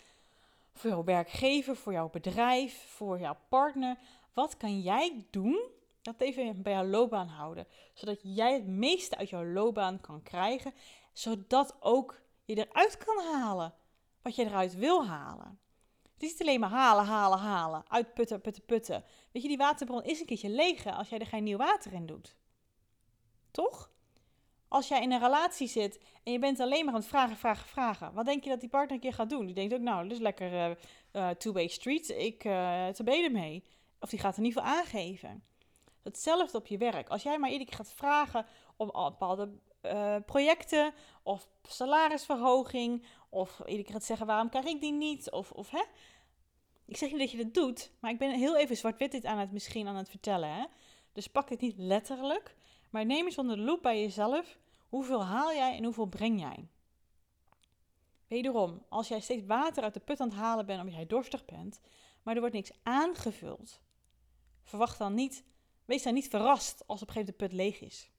voor 0.72 0.90
jouw 0.90 1.04
werkgever, 1.04 1.76
voor 1.76 1.92
jouw 1.92 2.10
bedrijf, 2.10 2.84
voor 2.88 3.20
jouw 3.20 3.36
partner. 3.48 3.96
Wat 4.32 4.56
kan 4.56 4.80
jij 4.80 5.24
doen 5.30 5.60
dat 6.06 6.20
even 6.20 6.62
bij 6.62 6.72
jouw 6.72 6.86
loopbaan 6.86 7.28
houden. 7.28 7.66
Zodat 7.94 8.18
jij 8.22 8.52
het 8.52 8.66
meeste 8.66 9.16
uit 9.16 9.28
jouw 9.28 9.44
loopbaan 9.44 10.00
kan 10.00 10.22
krijgen. 10.22 10.72
Zodat 11.12 11.76
ook 11.80 12.20
je 12.44 12.54
eruit 12.54 12.96
kan 12.96 13.24
halen 13.24 13.74
wat 14.22 14.34
je 14.34 14.44
eruit 14.44 14.74
wil 14.74 15.06
halen. 15.06 15.58
Het 16.12 16.22
is 16.22 16.30
niet 16.30 16.40
alleen 16.40 16.60
maar 16.60 16.70
halen, 16.70 17.04
halen, 17.04 17.38
halen. 17.38 17.84
Uitputten, 17.88 18.40
putten, 18.40 18.64
putten. 18.64 19.04
Weet 19.32 19.42
je, 19.42 19.48
die 19.48 19.56
waterbron 19.56 20.04
is 20.04 20.20
een 20.20 20.26
keertje 20.26 20.48
leeg 20.48 20.86
als 20.86 21.08
jij 21.08 21.18
er 21.18 21.26
geen 21.26 21.44
nieuw 21.44 21.56
water 21.56 21.92
in 21.92 22.06
doet. 22.06 22.36
Toch? 23.50 23.90
Als 24.68 24.88
jij 24.88 25.02
in 25.02 25.12
een 25.12 25.20
relatie 25.20 25.68
zit 25.68 26.00
en 26.24 26.32
je 26.32 26.38
bent 26.38 26.60
alleen 26.60 26.84
maar 26.84 26.94
aan 26.94 27.00
het 27.00 27.08
vragen, 27.08 27.36
vragen, 27.36 27.68
vragen. 27.68 28.12
Wat 28.12 28.24
denk 28.24 28.44
je 28.44 28.50
dat 28.50 28.60
die 28.60 28.68
partner 28.68 28.94
een 28.94 29.00
keer 29.00 29.12
gaat 29.12 29.30
doen? 29.30 29.46
Die 29.46 29.54
denkt 29.54 29.74
ook, 29.74 29.80
nou, 29.80 30.02
dat 30.02 30.12
is 30.12 30.22
lekker 30.22 30.52
uh, 30.52 30.76
uh, 31.12 31.30
two-way 31.30 31.68
street. 31.68 32.08
Ik 32.08 32.44
uh, 32.44 32.86
te 32.88 33.04
beden 33.04 33.32
mee. 33.32 33.64
Of 34.00 34.10
die 34.10 34.18
gaat 34.18 34.36
er 34.36 34.42
niet 34.42 34.52
voor 34.52 34.62
aangeven. 34.62 35.44
Hetzelfde 36.06 36.58
op 36.58 36.66
je 36.66 36.78
werk. 36.78 37.08
Als 37.08 37.22
jij 37.22 37.38
maar 37.38 37.50
iedere 37.50 37.70
keer 37.70 37.78
gaat 37.78 37.92
vragen 37.92 38.46
om 38.76 38.86
bepaalde 38.86 39.50
uh, 39.82 40.16
projecten 40.26 40.94
of 41.22 41.48
salarisverhoging, 41.62 43.04
of 43.28 43.58
iedere 43.58 43.82
keer 43.82 43.92
gaat 43.92 44.04
zeggen 44.04 44.26
waarom 44.26 44.48
krijg 44.48 44.64
ik 44.64 44.80
die 44.80 44.92
niet, 44.92 45.30
of, 45.30 45.52
of 45.52 45.70
hè. 45.70 45.82
Ik 46.84 46.96
zeg 46.96 47.10
niet 47.10 47.18
dat 47.18 47.30
je 47.30 47.36
dat 47.36 47.54
doet, 47.54 47.90
maar 48.00 48.10
ik 48.10 48.18
ben 48.18 48.30
heel 48.30 48.56
even 48.56 48.76
zwart-wit 48.76 49.10
dit 49.12 49.24
aan 49.24 49.38
het 49.38 49.52
misschien 49.52 49.86
aan 49.86 49.96
het 49.96 50.08
vertellen. 50.10 50.54
Hè? 50.54 50.64
Dus 51.12 51.26
pak 51.26 51.48
het 51.48 51.60
niet 51.60 51.76
letterlijk, 51.76 52.56
maar 52.90 53.06
neem 53.06 53.24
eens 53.24 53.38
onder 53.38 53.56
de 53.56 53.62
loep 53.62 53.82
bij 53.82 54.00
jezelf. 54.00 54.58
Hoeveel 54.88 55.24
haal 55.24 55.52
jij 55.52 55.76
en 55.76 55.84
hoeveel 55.84 56.06
breng 56.06 56.40
jij? 56.40 56.68
Wederom, 58.28 58.82
als 58.88 59.08
jij 59.08 59.20
steeds 59.20 59.46
water 59.46 59.82
uit 59.82 59.94
de 59.94 60.00
put 60.00 60.20
aan 60.20 60.28
het 60.28 60.38
halen 60.38 60.66
bent 60.66 60.80
omdat 60.80 60.94
jij 60.94 61.06
dorstig 61.06 61.44
bent, 61.44 61.80
maar 62.22 62.34
er 62.34 62.40
wordt 62.40 62.54
niks 62.54 62.72
aangevuld, 62.82 63.80
verwacht 64.62 64.98
dan 64.98 65.14
niet 65.14 65.44
Wees 65.86 66.02
dan 66.02 66.14
niet 66.14 66.28
verrast 66.28 66.82
als 66.86 67.02
op 67.02 67.08
een 67.08 67.14
gegeven 67.14 67.34
moment 67.38 67.38
de 67.38 67.46
put 67.46 67.52
leeg 67.52 67.80
is. 67.80 68.10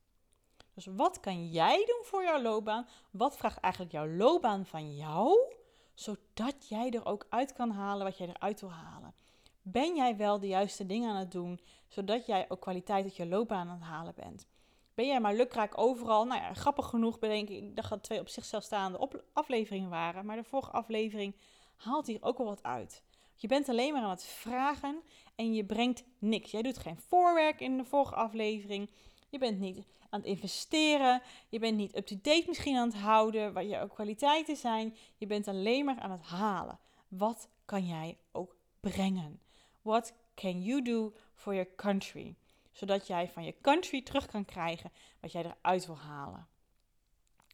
Dus 0.74 0.86
wat 0.86 1.20
kan 1.20 1.48
jij 1.48 1.86
doen 1.86 2.02
voor 2.04 2.24
jouw 2.24 2.42
loopbaan? 2.42 2.88
Wat 3.12 3.38
vraagt 3.38 3.60
eigenlijk 3.60 3.94
jouw 3.94 4.08
loopbaan 4.08 4.66
van 4.66 4.96
jou? 4.96 5.54
Zodat 5.94 6.68
jij 6.68 6.92
er 6.92 7.06
ook 7.06 7.26
uit 7.30 7.54
kan 7.54 7.72
halen 7.72 8.06
wat 8.06 8.18
jij 8.18 8.28
eruit 8.28 8.60
wil 8.60 8.72
halen. 8.72 9.14
Ben 9.62 9.96
jij 9.96 10.18
wel 10.18 10.40
de 10.40 10.48
juiste 10.48 10.86
dingen 10.86 11.10
aan 11.10 11.16
het 11.16 11.32
doen, 11.32 11.60
zodat 11.88 12.26
jij 12.26 12.46
ook 12.50 12.60
kwaliteit 12.60 13.04
uit 13.04 13.16
je 13.16 13.28
loopbaan 13.28 13.68
aan 13.70 13.80
het 13.80 13.84
halen 13.84 14.14
bent? 14.16 14.48
Ben 14.94 15.08
jij 15.08 15.20
maar 15.20 15.36
lukraak 15.36 15.78
overal? 15.78 16.26
Nou 16.26 16.42
ja, 16.42 16.54
grappig 16.54 16.86
genoeg 16.86 17.20
bedenk 17.20 17.50
ik, 17.50 17.76
dat 17.76 18.04
twee 18.04 18.20
op 18.20 18.30
zichzelf 18.30 18.64
staande 18.64 19.10
afleveringen 19.34 19.90
waren. 19.90 20.26
Maar 20.26 20.36
de 20.36 20.44
vorige 20.44 20.72
aflevering 20.72 21.36
haalt 21.76 22.08
hier 22.08 22.24
ook 22.24 22.38
wel 22.38 22.48
wat 22.48 22.64
uit. 22.64 23.04
Je 23.40 23.48
bent 23.48 23.70
alleen 23.70 23.94
maar 23.94 24.02
aan 24.02 24.10
het 24.10 24.26
vragen 24.26 25.02
en 25.36 25.54
je 25.54 25.66
brengt 25.66 26.04
niks. 26.20 26.52
Jij 26.52 26.62
doet 26.62 26.78
geen 26.78 27.00
voorwerk 27.08 27.60
in 27.60 27.78
de 27.78 27.86
vorige 27.86 28.16
aflevering. 28.16 28.90
Je 29.30 29.38
bent 29.38 29.60
niet 29.60 29.86
aan 30.10 30.20
het 30.20 30.30
investeren. 30.30 31.22
Je 31.50 31.60
bent 31.60 31.78
niet 31.78 31.96
up-to-date 31.96 32.44
misschien 32.48 32.78
aan 32.78 32.88
het 32.88 32.98
houden. 32.98 33.54
Wat 33.54 33.70
jouw 33.70 33.88
kwaliteiten 33.88 34.56
zijn. 34.56 34.96
Je 35.18 35.28
bent 35.28 35.48
alleen 35.48 35.86
maar 35.86 36.00
aan 36.00 36.12
het 36.12 36.26
halen. 36.26 36.80
Wat 37.08 37.50
kan 37.66 37.88
jij 37.88 38.18
ook 38.32 38.56
brengen? 38.80 39.42
What 39.82 40.14
can 40.36 40.64
you 40.64 40.82
do 40.82 41.14
for 41.34 41.54
your 41.54 41.76
country? 41.76 42.36
Zodat 42.72 43.08
jij 43.08 43.30
van 43.30 43.44
je 43.44 43.56
country 43.62 44.02
terug 44.02 44.26
kan 44.26 44.46
krijgen 44.46 44.92
wat 45.22 45.32
jij 45.32 45.44
eruit 45.44 45.86
wil 45.86 45.98
halen. 45.98 46.48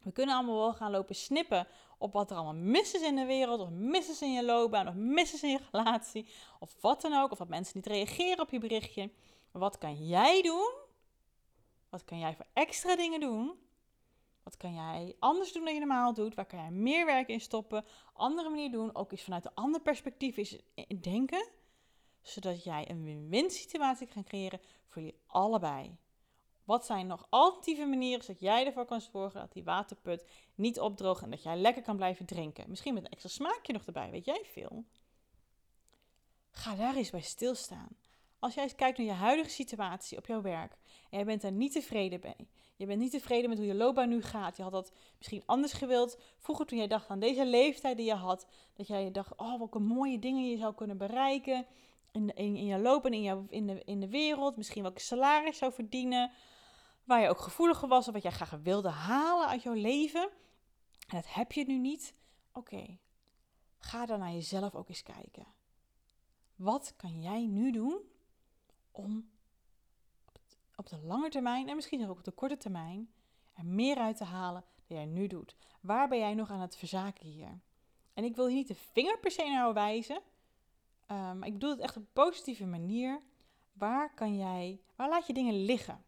We 0.04 0.12
kunnen 0.12 0.34
allemaal 0.34 0.58
wel 0.58 0.72
gaan 0.72 0.90
lopen 0.90 1.14
snippen 1.14 1.66
op 1.98 2.12
wat 2.12 2.30
er 2.30 2.36
allemaal 2.36 2.62
mis 2.62 2.94
is 2.94 3.02
in 3.02 3.16
de 3.16 3.24
wereld, 3.24 3.60
of 3.60 3.70
mis 3.70 4.10
is 4.10 4.22
in 4.22 4.32
je 4.32 4.44
loopbaan, 4.44 4.88
of 4.88 4.94
mis 4.94 5.34
is 5.34 5.42
in 5.42 5.50
je 5.50 5.60
relatie, 5.72 6.28
of 6.60 6.76
wat 6.80 7.00
dan 7.00 7.14
ook, 7.14 7.30
of 7.30 7.38
dat 7.38 7.48
mensen 7.48 7.76
niet 7.76 7.86
reageren 7.86 8.40
op 8.40 8.50
je 8.50 8.58
berichtje. 8.58 9.10
Maar 9.52 9.62
wat 9.62 9.78
kan 9.78 10.06
jij 10.06 10.42
doen? 10.42 10.72
Wat 11.88 12.04
kan 12.04 12.18
jij 12.18 12.34
voor 12.34 12.46
extra 12.52 12.96
dingen 12.96 13.20
doen? 13.20 13.58
Wat 14.42 14.56
kan 14.56 14.74
jij 14.74 15.16
anders 15.18 15.52
doen 15.52 15.64
dan 15.64 15.74
je 15.74 15.78
normaal 15.78 16.14
doet? 16.14 16.34
Waar 16.34 16.46
kan 16.46 16.58
jij 16.58 16.70
meer 16.70 17.06
werk 17.06 17.28
in 17.28 17.40
stoppen? 17.40 17.84
Andere 18.12 18.48
manier 18.48 18.70
doen, 18.70 18.94
ook 18.94 19.12
eens 19.12 19.22
vanuit 19.22 19.44
een 19.44 19.54
ander 19.54 19.80
perspectief 19.80 20.36
is 20.36 20.58
denken, 21.00 21.48
zodat 22.22 22.64
jij 22.64 22.90
een 22.90 23.04
win-win 23.04 23.50
situatie 23.50 24.06
kan 24.06 24.24
creëren 24.24 24.60
voor 24.88 25.02
jullie 25.02 25.18
allebei. 25.26 25.96
Wat 26.64 26.86
zijn 26.86 27.06
nog 27.06 27.26
alternatieve 27.28 27.84
manieren 27.84 28.24
zodat 28.24 28.40
jij 28.40 28.66
ervoor 28.66 28.84
kan 28.84 29.00
zorgen 29.00 29.40
dat 29.40 29.52
die 29.52 29.64
waterput 29.64 30.26
niet 30.54 30.80
opdroogt 30.80 31.22
en 31.22 31.30
dat 31.30 31.42
jij 31.42 31.56
lekker 31.56 31.82
kan 31.82 31.96
blijven 31.96 32.26
drinken? 32.26 32.64
Misschien 32.68 32.94
met 32.94 33.04
een 33.04 33.10
extra 33.10 33.28
smaakje 33.28 33.72
nog 33.72 33.86
erbij, 33.86 34.10
weet 34.10 34.24
jij 34.24 34.42
veel? 34.44 34.84
Ga 36.50 36.74
daar 36.74 36.96
eens 36.96 37.10
bij 37.10 37.20
stilstaan. 37.20 37.96
Als 38.38 38.54
jij 38.54 38.62
eens 38.62 38.74
kijkt 38.74 38.98
naar 38.98 39.06
je 39.06 39.12
huidige 39.12 39.50
situatie 39.50 40.18
op 40.18 40.26
jouw 40.26 40.42
werk 40.42 40.72
en 41.10 41.18
jij 41.18 41.24
bent 41.24 41.42
daar 41.42 41.52
niet 41.52 41.72
tevreden 41.72 42.20
mee. 42.22 42.48
Je 42.76 42.86
bent 42.86 43.00
niet 43.00 43.10
tevreden 43.10 43.48
met 43.48 43.58
hoe 43.58 43.66
je 43.66 43.74
loopbaan 43.74 44.08
nu 44.08 44.22
gaat. 44.22 44.56
Je 44.56 44.62
had 44.62 44.72
dat 44.72 44.92
misschien 45.18 45.42
anders 45.46 45.72
gewild. 45.72 46.18
Vroeger 46.38 46.66
toen 46.66 46.78
jij 46.78 46.86
dacht 46.86 47.08
aan 47.08 47.18
deze 47.18 47.46
leeftijd 47.46 47.96
die 47.96 48.06
je 48.06 48.14
had. 48.14 48.46
Dat 48.74 48.86
jij 48.86 49.10
dacht, 49.10 49.36
oh 49.36 49.58
welke 49.58 49.78
mooie 49.78 50.18
dingen 50.18 50.50
je 50.50 50.56
zou 50.56 50.74
kunnen 50.74 50.96
bereiken. 50.96 51.66
In, 52.14 52.34
in, 52.34 52.56
in 52.56 52.66
je 52.66 52.78
loopbaan, 52.78 53.12
in, 53.12 53.22
jouw, 53.22 53.46
in, 53.48 53.66
de, 53.66 53.84
in 53.84 54.00
de 54.00 54.08
wereld. 54.08 54.56
Misschien 54.56 54.82
welke 54.82 55.00
salaris 55.00 55.58
zou 55.58 55.72
verdienen 55.72 56.30
waar 57.04 57.20
je 57.20 57.28
ook 57.28 57.38
gevoeliger 57.38 57.88
was 57.88 58.06
of 58.06 58.12
wat 58.12 58.22
jij 58.22 58.30
graag 58.30 58.50
wilde 58.62 58.88
halen 58.88 59.48
uit 59.48 59.62
jouw 59.62 59.74
leven. 59.74 60.22
En 61.08 61.16
dat 61.16 61.34
heb 61.34 61.52
je 61.52 61.64
nu 61.66 61.78
niet. 61.78 62.14
Oké, 62.52 62.98
ga 63.78 64.06
dan 64.06 64.18
naar 64.18 64.32
jezelf 64.32 64.74
ook 64.74 64.88
eens 64.88 65.02
kijken. 65.02 65.46
Wat 66.56 66.94
kan 66.96 67.20
jij 67.22 67.46
nu 67.46 67.72
doen 67.72 68.00
om 68.90 69.30
op 70.76 70.88
de 70.88 70.98
lange 70.98 71.28
termijn 71.28 71.68
en 71.68 71.74
misschien 71.74 72.08
ook 72.08 72.18
op 72.18 72.24
de 72.24 72.30
korte 72.30 72.56
termijn 72.56 73.12
er 73.52 73.66
meer 73.66 73.96
uit 73.96 74.16
te 74.16 74.24
halen 74.24 74.64
dan 74.86 74.96
jij 74.96 75.06
nu 75.06 75.26
doet? 75.26 75.56
Waar 75.80 76.08
ben 76.08 76.18
jij 76.18 76.34
nog 76.34 76.50
aan 76.50 76.60
het 76.60 76.76
verzaken 76.76 77.26
hier? 77.26 77.60
En 78.14 78.24
ik 78.24 78.36
wil 78.36 78.46
hier 78.46 78.56
niet 78.56 78.68
de 78.68 78.74
vinger 78.74 79.18
per 79.18 79.30
se 79.30 79.42
naar 79.42 79.74
jou 79.74 79.98
wijzen, 81.06 81.36
um, 81.36 81.42
ik 81.42 81.52
bedoel 81.52 81.70
het 81.70 81.80
echt 81.80 81.96
op 81.96 82.02
een 82.02 82.12
positieve 82.12 82.66
manier. 82.66 83.20
Waar 83.72 84.14
kan 84.14 84.36
jij, 84.36 84.80
waar 84.96 85.08
laat 85.08 85.26
je 85.26 85.32
dingen 85.32 85.64
liggen? 85.64 86.04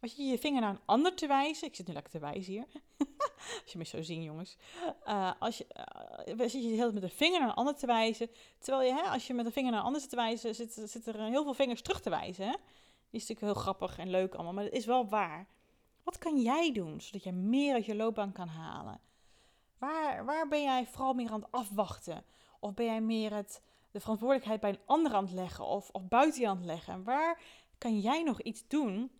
Als 0.00 0.14
je 0.14 0.22
je 0.22 0.38
vinger 0.38 0.60
naar 0.60 0.70
een 0.70 0.80
ander 0.84 1.14
te 1.14 1.26
wijzen. 1.26 1.66
Ik 1.66 1.74
zit 1.74 1.86
nu 1.86 1.92
lekker 1.92 2.12
te 2.12 2.18
wijzen 2.18 2.52
hier. 2.52 2.66
als 3.62 3.72
je 3.72 3.78
me 3.78 3.84
zo 3.84 4.02
zien, 4.02 4.22
jongens. 4.22 4.56
Uh, 5.06 5.32
als 5.38 5.58
je, 5.58 5.66
uh, 6.26 6.38
zit 6.38 6.52
je 6.52 6.68
heel 6.68 6.92
met 6.92 7.02
de 7.02 7.08
vinger 7.08 7.40
naar 7.40 7.48
een 7.48 7.54
ander 7.54 7.74
te 7.74 7.86
wijzen. 7.86 8.30
Terwijl 8.58 8.88
je, 8.88 9.02
hè, 9.02 9.08
als 9.08 9.26
je 9.26 9.34
met 9.34 9.44
de 9.44 9.52
vinger 9.52 9.70
naar 9.70 9.80
een 9.80 9.86
ander 9.86 10.08
te 10.08 10.16
wijzen, 10.16 10.54
zit, 10.54 10.72
zit 10.84 11.06
er 11.06 11.22
heel 11.22 11.42
veel 11.42 11.54
vingers 11.54 11.82
terug 11.82 12.00
te 12.00 12.10
wijzen. 12.10 12.44
Hè? 12.44 12.52
Die 13.10 13.20
is 13.20 13.28
natuurlijk 13.28 13.40
heel 13.40 13.62
grappig 13.62 13.98
en 13.98 14.10
leuk 14.10 14.34
allemaal, 14.34 14.52
maar 14.52 14.64
het 14.64 14.72
is 14.72 14.86
wel 14.86 15.08
waar. 15.08 15.46
Wat 16.02 16.18
kan 16.18 16.40
jij 16.40 16.72
doen 16.72 17.00
zodat 17.00 17.22
je 17.22 17.32
meer 17.32 17.74
uit 17.74 17.86
je 17.86 17.94
loopbaan 17.94 18.32
kan 18.32 18.48
halen? 18.48 19.00
Waar, 19.78 20.24
waar 20.24 20.48
ben 20.48 20.62
jij 20.62 20.86
vooral 20.86 21.12
meer 21.12 21.30
aan 21.30 21.40
het 21.40 21.52
afwachten? 21.52 22.24
Of 22.60 22.74
ben 22.74 22.84
jij 22.84 23.00
meer 23.00 23.34
het, 23.34 23.62
de 23.90 24.00
verantwoordelijkheid 24.00 24.60
bij 24.60 24.70
een 24.70 24.86
ander 24.86 25.16
het 25.16 25.32
leggen 25.32 25.64
of, 25.64 25.88
of 25.92 26.08
buiten 26.08 26.40
je 26.40 26.48
aan 26.48 26.56
het 26.56 26.66
leggen? 26.66 26.92
En 26.92 27.04
waar 27.04 27.40
kan 27.78 28.00
jij 28.00 28.22
nog 28.22 28.42
iets 28.42 28.68
doen 28.68 29.10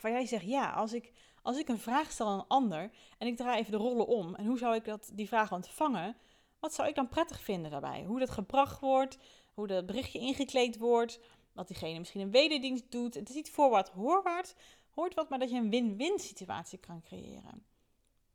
Waar 0.00 0.12
jij 0.12 0.26
zegt, 0.26 0.44
ja, 0.44 0.70
als 0.70 0.92
ik, 0.92 1.12
als 1.42 1.58
ik 1.58 1.68
een 1.68 1.78
vraag 1.78 2.10
stel 2.10 2.26
aan 2.26 2.38
een 2.38 2.48
ander 2.48 2.90
en 3.18 3.26
ik 3.26 3.36
draai 3.36 3.58
even 3.58 3.72
de 3.72 3.78
rollen 3.78 4.06
om 4.06 4.34
en 4.34 4.46
hoe 4.46 4.58
zou 4.58 4.74
ik 4.74 4.84
dat, 4.84 5.10
die 5.12 5.28
vraag 5.28 5.52
ontvangen, 5.52 6.16
wat 6.60 6.74
zou 6.74 6.88
ik 6.88 6.94
dan 6.94 7.08
prettig 7.08 7.40
vinden 7.40 7.70
daarbij? 7.70 8.04
Hoe 8.04 8.18
dat 8.18 8.30
gebracht 8.30 8.80
wordt, 8.80 9.18
hoe 9.54 9.66
dat 9.66 9.86
berichtje 9.86 10.18
ingekleed 10.18 10.78
wordt, 10.78 11.20
dat 11.52 11.68
diegene 11.68 11.98
misschien 11.98 12.20
een 12.20 12.30
wederdienst 12.30 12.90
doet. 12.90 13.14
Het 13.14 13.28
is 13.28 13.34
niet 13.34 13.50
voorwaarts, 13.50 13.90
hoorwaarts, 13.90 14.54
hoort 14.90 15.14
wat, 15.14 15.28
maar 15.28 15.38
dat 15.38 15.50
je 15.50 15.56
een 15.56 15.70
win-win 15.70 16.18
situatie 16.18 16.78
kan 16.78 17.02
creëren. 17.02 17.64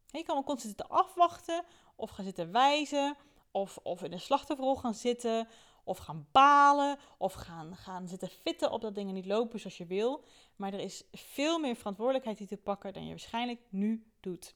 Je 0.08 0.24
kan 0.24 0.36
wel 0.36 0.44
constant 0.44 0.78
zitten 0.78 0.90
afwachten 0.90 1.64
of 1.96 2.10
gaan 2.10 2.26
zitten 2.26 2.52
wijzen 2.52 3.16
of, 3.54 3.80
of 3.84 4.04
in 4.04 4.12
een 4.12 4.20
slachtofferrol 4.20 4.76
gaan 4.76 4.94
zitten 4.94 5.48
of 5.84 5.98
gaan 5.98 6.28
balen 6.32 6.98
of 7.18 7.34
gaan, 7.34 7.76
gaan 7.76 8.08
zitten 8.08 8.28
fitten 8.28 8.72
op 8.72 8.82
dat 8.82 8.96
dingen 8.96 9.14
niet 9.14 9.26
lopen 9.26 9.60
zoals 9.60 9.78
je 9.78 9.86
wil. 9.86 10.24
Maar 10.56 10.74
er 10.74 10.80
is 10.80 11.04
veel 11.12 11.60
meer 11.60 11.76
verantwoordelijkheid 11.76 12.38
die 12.38 12.48
te 12.48 12.58
pakken 12.58 12.94
dan 12.94 13.04
je 13.04 13.10
waarschijnlijk 13.10 13.60
nu 13.70 14.12
doet. 14.20 14.56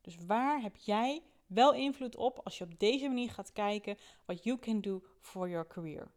Dus 0.00 0.16
waar 0.26 0.60
heb 0.60 0.76
jij 0.76 1.22
wel 1.46 1.74
invloed 1.74 2.16
op 2.16 2.40
als 2.44 2.58
je 2.58 2.64
op 2.64 2.78
deze 2.78 3.06
manier 3.06 3.30
gaat 3.30 3.52
kijken 3.52 3.98
what 4.24 4.44
you 4.44 4.58
can 4.58 4.80
do 4.80 5.02
for 5.20 5.48
your 5.48 5.66
career? 5.66 6.10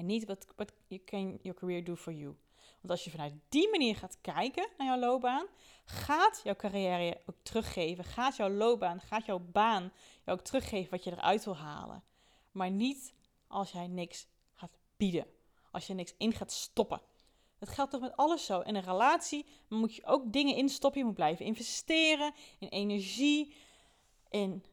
En 0.00 0.06
niet 0.06 0.24
wat 0.24 0.46
what 0.56 0.72
you 0.86 1.00
can 1.04 1.38
your 1.42 1.58
career 1.58 1.84
do 1.84 1.96
for 1.96 2.12
you. 2.12 2.36
Want 2.80 2.90
als 2.90 3.04
je 3.04 3.10
vanuit 3.10 3.34
die 3.48 3.70
manier 3.70 3.96
gaat 3.96 4.18
kijken 4.20 4.68
naar 4.78 4.86
jouw 4.86 4.98
loopbaan, 4.98 5.46
gaat 5.84 6.40
jouw 6.44 6.56
carrière 6.56 7.20
ook 7.26 7.36
teruggeven. 7.42 8.04
Gaat 8.04 8.36
jouw 8.36 8.50
loopbaan, 8.50 9.00
gaat 9.00 9.26
jouw 9.26 9.38
baan 9.38 9.92
jou 10.24 10.38
ook 10.38 10.44
teruggeven 10.44 10.90
wat 10.90 11.04
je 11.04 11.10
eruit 11.10 11.44
wil 11.44 11.56
halen. 11.56 12.02
Maar 12.52 12.70
niet 12.70 13.14
als 13.46 13.72
jij 13.72 13.86
niks 13.86 14.26
gaat 14.54 14.78
bieden. 14.96 15.26
Als 15.70 15.86
je 15.86 15.94
niks 15.94 16.14
in 16.18 16.32
gaat 16.32 16.52
stoppen. 16.52 17.00
Dat 17.58 17.68
geldt 17.68 17.90
toch 17.90 18.00
met 18.00 18.16
alles 18.16 18.44
zo. 18.44 18.60
In 18.60 18.74
een 18.74 18.82
relatie 18.82 19.46
moet 19.68 19.94
je 19.94 20.04
ook 20.04 20.32
dingen 20.32 20.56
instoppen. 20.56 21.00
Je 21.00 21.06
moet 21.06 21.14
blijven 21.14 21.44
investeren 21.44 22.32
in 22.58 22.68
energie, 22.68 23.54
in, 24.28 24.64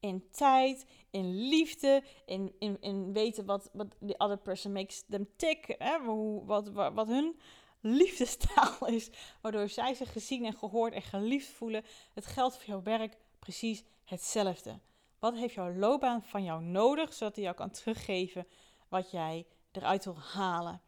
in 0.00 0.30
tijd, 0.30 0.86
in 1.10 1.48
liefde, 1.48 2.02
in, 2.26 2.54
in, 2.58 2.76
in 2.80 3.12
weten 3.12 3.44
wat, 3.44 3.70
wat 3.72 3.96
the 4.06 4.18
other 4.18 4.38
person 4.38 4.72
makes 4.72 5.02
them 5.08 5.28
tick. 5.36 5.74
Hè? 5.78 5.98
Hoe, 5.98 6.44
wat, 6.44 6.68
wat, 6.68 7.06
hun 7.06 7.40
liefdestaal 7.80 8.86
is. 8.96 9.10
Waardoor 9.40 9.68
zij 9.68 9.94
zich 9.94 10.12
gezien 10.12 10.44
en 10.44 10.54
gehoord 10.54 10.92
en 10.92 11.02
geliefd 11.02 11.48
voelen. 11.48 11.84
Het 12.14 12.26
geldt 12.26 12.56
voor 12.56 12.66
jouw 12.66 12.82
werk 12.82 13.16
precies 13.38 13.84
hetzelfde. 14.04 14.80
Wat 15.18 15.34
heeft 15.34 15.54
jouw 15.54 15.74
loopbaan 15.74 16.22
van 16.22 16.44
jou 16.44 16.62
nodig, 16.62 17.12
zodat 17.12 17.34
hij 17.34 17.44
jou 17.44 17.56
kan 17.56 17.70
teruggeven 17.70 18.46
wat 18.88 19.10
jij 19.10 19.46
eruit 19.72 20.04
wil 20.04 20.18
halen? 20.18 20.80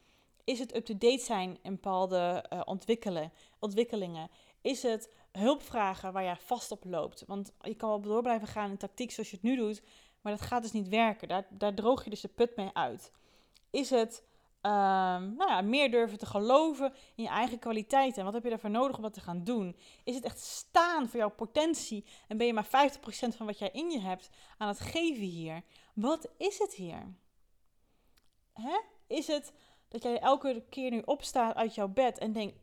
Is 0.44 0.58
het 0.58 0.74
up-to-date 0.74 1.22
zijn 1.22 1.58
in 1.62 1.72
bepaalde 1.72 2.44
uh, 2.52 2.60
ontwikkelen, 2.64 3.32
ontwikkelingen? 3.58 4.30
Is 4.60 4.82
het 4.82 5.10
hulpvragen 5.32 6.12
waar 6.12 6.24
jij 6.24 6.36
vast 6.36 6.70
op 6.70 6.84
loopt? 6.84 7.24
Want 7.26 7.52
je 7.60 7.74
kan 7.74 7.88
wel 7.88 8.00
door 8.00 8.22
blijven 8.22 8.48
gaan 8.48 8.70
in 8.70 8.76
tactiek 8.76 9.10
zoals 9.10 9.30
je 9.30 9.36
het 9.36 9.44
nu 9.44 9.56
doet, 9.56 9.82
maar 10.20 10.32
dat 10.32 10.42
gaat 10.42 10.62
dus 10.62 10.72
niet 10.72 10.88
werken. 10.88 11.28
Daar, 11.28 11.46
daar 11.50 11.74
droog 11.74 12.04
je 12.04 12.10
dus 12.10 12.20
de 12.20 12.28
put 12.28 12.56
mee 12.56 12.70
uit. 12.72 13.12
Is 13.70 13.90
het 13.90 14.24
um, 14.62 15.34
nou 15.36 15.50
ja, 15.50 15.60
meer 15.60 15.90
durven 15.90 16.18
te 16.18 16.26
geloven 16.26 16.94
in 17.14 17.22
je 17.22 17.30
eigen 17.30 17.58
kwaliteiten. 17.58 18.18
En 18.18 18.24
wat 18.24 18.34
heb 18.34 18.42
je 18.42 18.48
daarvoor 18.48 18.70
nodig 18.70 18.96
om 18.96 19.02
dat 19.02 19.14
te 19.14 19.20
gaan 19.20 19.44
doen? 19.44 19.76
Is 20.04 20.14
het 20.14 20.24
echt 20.24 20.40
staan 20.40 21.08
voor 21.08 21.18
jouw 21.18 21.30
potentie 21.30 22.04
en 22.28 22.36
ben 22.36 22.46
je 22.46 22.52
maar 22.52 22.90
50% 22.98 23.36
van 23.36 23.46
wat 23.46 23.58
jij 23.58 23.70
in 23.72 23.90
je 23.90 24.00
hebt 24.00 24.30
aan 24.58 24.68
het 24.68 24.80
geven 24.80 25.22
hier? 25.22 25.62
Wat 25.94 26.28
is 26.36 26.58
het 26.58 26.74
hier? 26.74 27.14
Hè? 28.52 28.80
Is 29.06 29.26
het 29.26 29.52
dat 29.88 30.02
jij 30.02 30.18
elke 30.18 30.64
keer 30.68 30.90
nu 30.90 31.02
opstaat 31.04 31.54
uit 31.54 31.74
jouw 31.74 31.88
bed 31.88 32.18
en 32.18 32.32
denkt, 32.32 32.56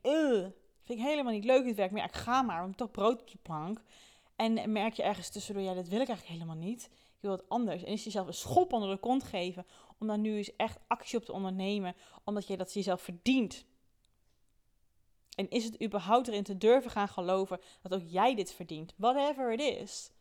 vind 0.90 1.02
ik 1.02 1.08
helemaal 1.08 1.34
niet 1.34 1.46
leuk 1.46 1.64
dit 1.64 1.76
werk, 1.76 1.96
ja, 1.96 2.04
ik 2.04 2.16
ga 2.16 2.42
maar, 2.42 2.62
want 2.62 2.78
toch 2.78 2.92
brood 2.92 3.22
op 3.22 3.32
de 3.32 3.38
plank. 3.42 3.82
En 4.36 4.72
merk 4.72 4.94
je 4.94 5.04
ergens 5.04 5.30
tussendoor, 5.30 5.64
ja, 5.64 5.74
dat 5.74 5.88
wil 5.88 6.02
ik 6.02 6.08
eigenlijk 6.08 6.40
helemaal 6.40 6.68
niet. 6.68 6.84
Ik 6.86 7.20
wil 7.20 7.32
het 7.32 7.50
anders. 7.50 7.84
En 7.84 7.92
is 7.92 8.04
jezelf 8.04 8.28
een 8.28 8.34
schop 8.34 8.74
onder 8.74 8.90
de 8.90 8.98
kont 8.98 9.24
geven 9.24 9.66
om 10.00 10.08
daar 10.08 10.18
nu 10.18 10.38
eens 10.38 10.56
echt 10.56 10.80
actie 10.88 11.18
op 11.18 11.26
te 11.26 11.32
ondernemen, 11.32 11.96
omdat 12.24 12.48
je 12.48 12.58
dat 12.58 12.74
jezelf 12.74 13.02
verdient. 13.02 13.66
En 15.36 15.50
is 15.50 15.64
het 15.64 15.84
überhaupt 15.84 16.28
erin 16.28 16.44
te 16.44 16.58
durven 16.58 16.92
gaan 16.92 17.08
geloven 17.08 17.60
dat 17.82 17.94
ook 17.94 18.08
jij 18.08 18.36
dit 18.36 18.54
verdient? 18.54 18.94
Whatever 18.98 19.54
it 19.54 19.60
is. 19.60 20.12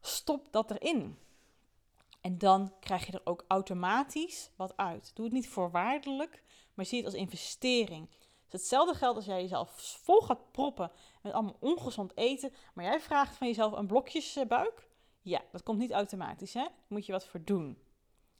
Stop 0.00 0.52
dat 0.52 0.70
erin. 0.70 1.18
En 2.20 2.38
dan 2.38 2.72
krijg 2.80 3.06
je 3.06 3.12
er 3.12 3.20
ook 3.24 3.44
automatisch 3.48 4.50
wat 4.56 4.76
uit. 4.76 5.10
Doe 5.14 5.24
het 5.24 5.34
niet 5.34 5.48
voorwaardelijk, 5.48 6.42
maar 6.74 6.84
zie 6.86 6.98
het 6.98 7.06
als 7.06 7.14
investering. 7.14 8.08
Dus 8.50 8.60
hetzelfde 8.60 8.94
geldt 8.94 9.16
als 9.16 9.26
jij 9.26 9.40
jezelf 9.40 9.70
vol 10.02 10.20
gaat 10.20 10.52
proppen 10.52 10.90
met 11.22 11.32
allemaal 11.32 11.56
ongezond 11.60 12.16
eten, 12.16 12.52
maar 12.74 12.84
jij 12.84 13.00
vraagt 13.00 13.36
van 13.36 13.46
jezelf 13.46 13.72
een 13.72 13.86
blokjesbuik. 13.86 14.88
Ja, 15.22 15.40
dat 15.52 15.62
komt 15.62 15.78
niet 15.78 15.90
automatisch, 15.90 16.54
hè? 16.54 16.60
Daar 16.60 16.72
moet 16.88 17.06
je 17.06 17.12
wat 17.12 17.26
voor 17.26 17.44
doen. 17.44 17.78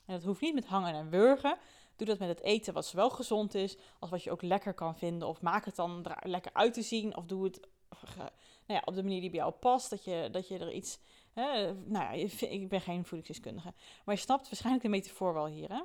En 0.06 0.14
dat 0.14 0.24
hoeft 0.24 0.40
niet 0.40 0.54
met 0.54 0.66
hangen 0.66 0.94
en 0.94 1.10
wurgen. 1.10 1.58
Doe 1.96 2.06
dat 2.06 2.18
met 2.18 2.28
het 2.28 2.40
eten 2.40 2.74
wat 2.74 2.86
zowel 2.86 3.10
gezond 3.10 3.54
is, 3.54 3.76
als 3.98 4.10
wat 4.10 4.22
je 4.22 4.30
ook 4.30 4.42
lekker 4.42 4.74
kan 4.74 4.96
vinden. 4.96 5.28
Of 5.28 5.42
maak 5.42 5.64
het 5.64 5.76
dan 5.76 6.04
er 6.04 6.28
lekker 6.30 6.52
uit 6.54 6.74
te 6.74 6.82
zien. 6.82 7.16
Of 7.16 7.24
doe 7.24 7.44
het 7.44 7.60
nou 8.08 8.30
ja, 8.66 8.82
op 8.84 8.94
de 8.94 9.02
manier 9.02 9.20
die 9.20 9.30
bij 9.30 9.38
jou 9.38 9.52
past. 9.52 9.90
Dat 9.90 10.04
je, 10.04 10.28
dat 10.32 10.48
je 10.48 10.58
er 10.58 10.72
iets... 10.72 10.98
Hè, 11.32 11.74
nou 11.74 12.16
ja, 12.16 12.28
ik 12.48 12.68
ben 12.68 12.80
geen 12.80 13.04
voedingsdeskundige. 13.04 13.72
Maar 14.04 14.14
je 14.14 14.20
snapt 14.20 14.48
waarschijnlijk 14.48 14.84
de 14.84 14.90
metafoor 14.90 15.34
wel 15.34 15.46
hier, 15.46 15.68
hè? 15.68 15.82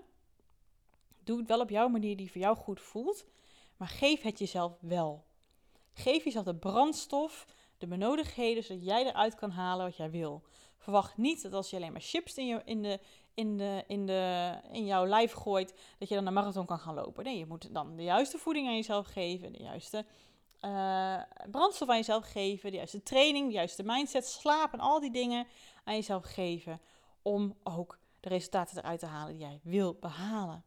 Doe 1.23 1.37
het 1.37 1.47
wel 1.47 1.59
op 1.59 1.69
jouw 1.69 1.87
manier 1.87 2.17
die 2.17 2.31
voor 2.31 2.41
jou 2.41 2.55
goed 2.55 2.81
voelt. 2.81 3.25
Maar 3.77 3.87
geef 3.87 4.21
het 4.21 4.39
jezelf 4.39 4.77
wel. 4.79 5.25
Geef 5.93 6.23
jezelf 6.23 6.45
de 6.45 6.55
brandstof, 6.55 7.45
de 7.77 7.87
benodigdheden, 7.87 8.63
zodat 8.63 8.85
jij 8.85 9.05
eruit 9.05 9.35
kan 9.35 9.49
halen 9.49 9.85
wat 9.85 9.97
jij 9.97 10.11
wil. 10.11 10.43
Verwacht 10.77 11.17
niet 11.17 11.41
dat 11.41 11.53
als 11.53 11.69
je 11.69 11.75
alleen 11.75 11.91
maar 11.91 12.01
chips 12.01 12.37
in, 12.37 12.47
je, 12.47 12.61
in, 12.65 12.81
de, 12.81 12.99
in, 13.33 13.57
de, 13.57 13.83
in, 13.87 14.05
de, 14.05 14.53
in 14.71 14.85
jouw 14.85 15.05
lijf 15.05 15.31
gooit, 15.31 15.73
dat 15.99 16.09
je 16.09 16.15
dan 16.15 16.27
een 16.27 16.33
marathon 16.33 16.65
kan 16.65 16.79
gaan 16.79 16.95
lopen. 16.95 17.23
Nee, 17.23 17.37
je 17.37 17.45
moet 17.45 17.73
dan 17.73 17.95
de 17.95 18.03
juiste 18.03 18.37
voeding 18.37 18.67
aan 18.67 18.75
jezelf 18.75 19.07
geven, 19.07 19.53
de 19.53 19.63
juiste 19.63 20.05
uh, 20.61 21.21
brandstof 21.51 21.89
aan 21.89 21.95
jezelf 21.95 22.31
geven, 22.31 22.71
de 22.71 22.77
juiste 22.77 23.03
training, 23.03 23.47
de 23.47 23.53
juiste 23.53 23.83
mindset, 23.83 24.25
slaap 24.25 24.73
en 24.73 24.79
al 24.79 24.99
die 24.99 25.11
dingen 25.11 25.47
aan 25.83 25.95
jezelf 25.95 26.25
geven. 26.25 26.81
Om 27.21 27.55
ook 27.63 27.97
de 28.19 28.29
resultaten 28.29 28.77
eruit 28.77 28.99
te 28.99 29.05
halen 29.05 29.33
die 29.33 29.41
jij 29.41 29.59
wil 29.63 29.97
behalen. 29.99 30.63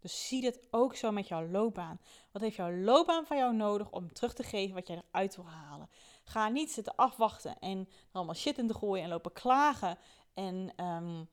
Dus 0.00 0.28
zie 0.28 0.40
dit 0.40 0.60
ook 0.70 0.94
zo 0.96 1.10
met 1.10 1.28
jouw 1.28 1.46
loopbaan. 1.46 2.00
Wat 2.32 2.42
heeft 2.42 2.56
jouw 2.56 2.72
loopbaan 2.72 3.26
van 3.26 3.36
jou 3.36 3.54
nodig 3.54 3.90
om 3.90 4.12
terug 4.12 4.34
te 4.34 4.42
geven 4.42 4.74
wat 4.74 4.86
jij 4.86 5.02
eruit 5.10 5.36
wil 5.36 5.48
halen? 5.48 5.88
Ga 6.24 6.48
niet 6.48 6.72
zitten 6.72 6.94
afwachten 6.96 7.58
en 7.58 7.88
allemaal 8.12 8.34
shit 8.34 8.58
in 8.58 8.66
te 8.66 8.74
gooien 8.74 9.04
en 9.04 9.10
lopen 9.10 9.32
klagen. 9.32 9.98
En 10.34 10.72
ehm, 10.76 11.24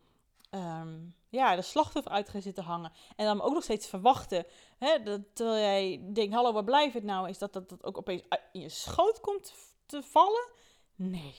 ehm, 0.49 0.99
ja, 1.29 1.55
de 1.55 1.61
slachtoffer 1.61 2.11
uit 2.11 2.29
gaan 2.29 2.41
zitten 2.41 2.63
hangen. 2.63 2.91
En 3.15 3.25
dan 3.25 3.41
ook 3.41 3.53
nog 3.53 3.63
steeds 3.63 3.87
verwachten. 3.87 4.45
Hè, 4.77 5.03
dat, 5.03 5.21
terwijl 5.33 5.59
jij 5.59 6.13
denkt, 6.13 6.33
hallo, 6.33 6.53
waar 6.53 6.63
blijft 6.63 6.93
het 6.93 7.03
nou? 7.03 7.29
Is 7.29 7.37
dat, 7.37 7.53
dat 7.53 7.69
dat 7.69 7.83
ook 7.83 7.97
opeens 7.97 8.23
in 8.51 8.61
je 8.61 8.69
schoot 8.69 9.19
komt 9.19 9.53
te 9.85 10.03
vallen? 10.03 10.49
Nee. 10.95 11.35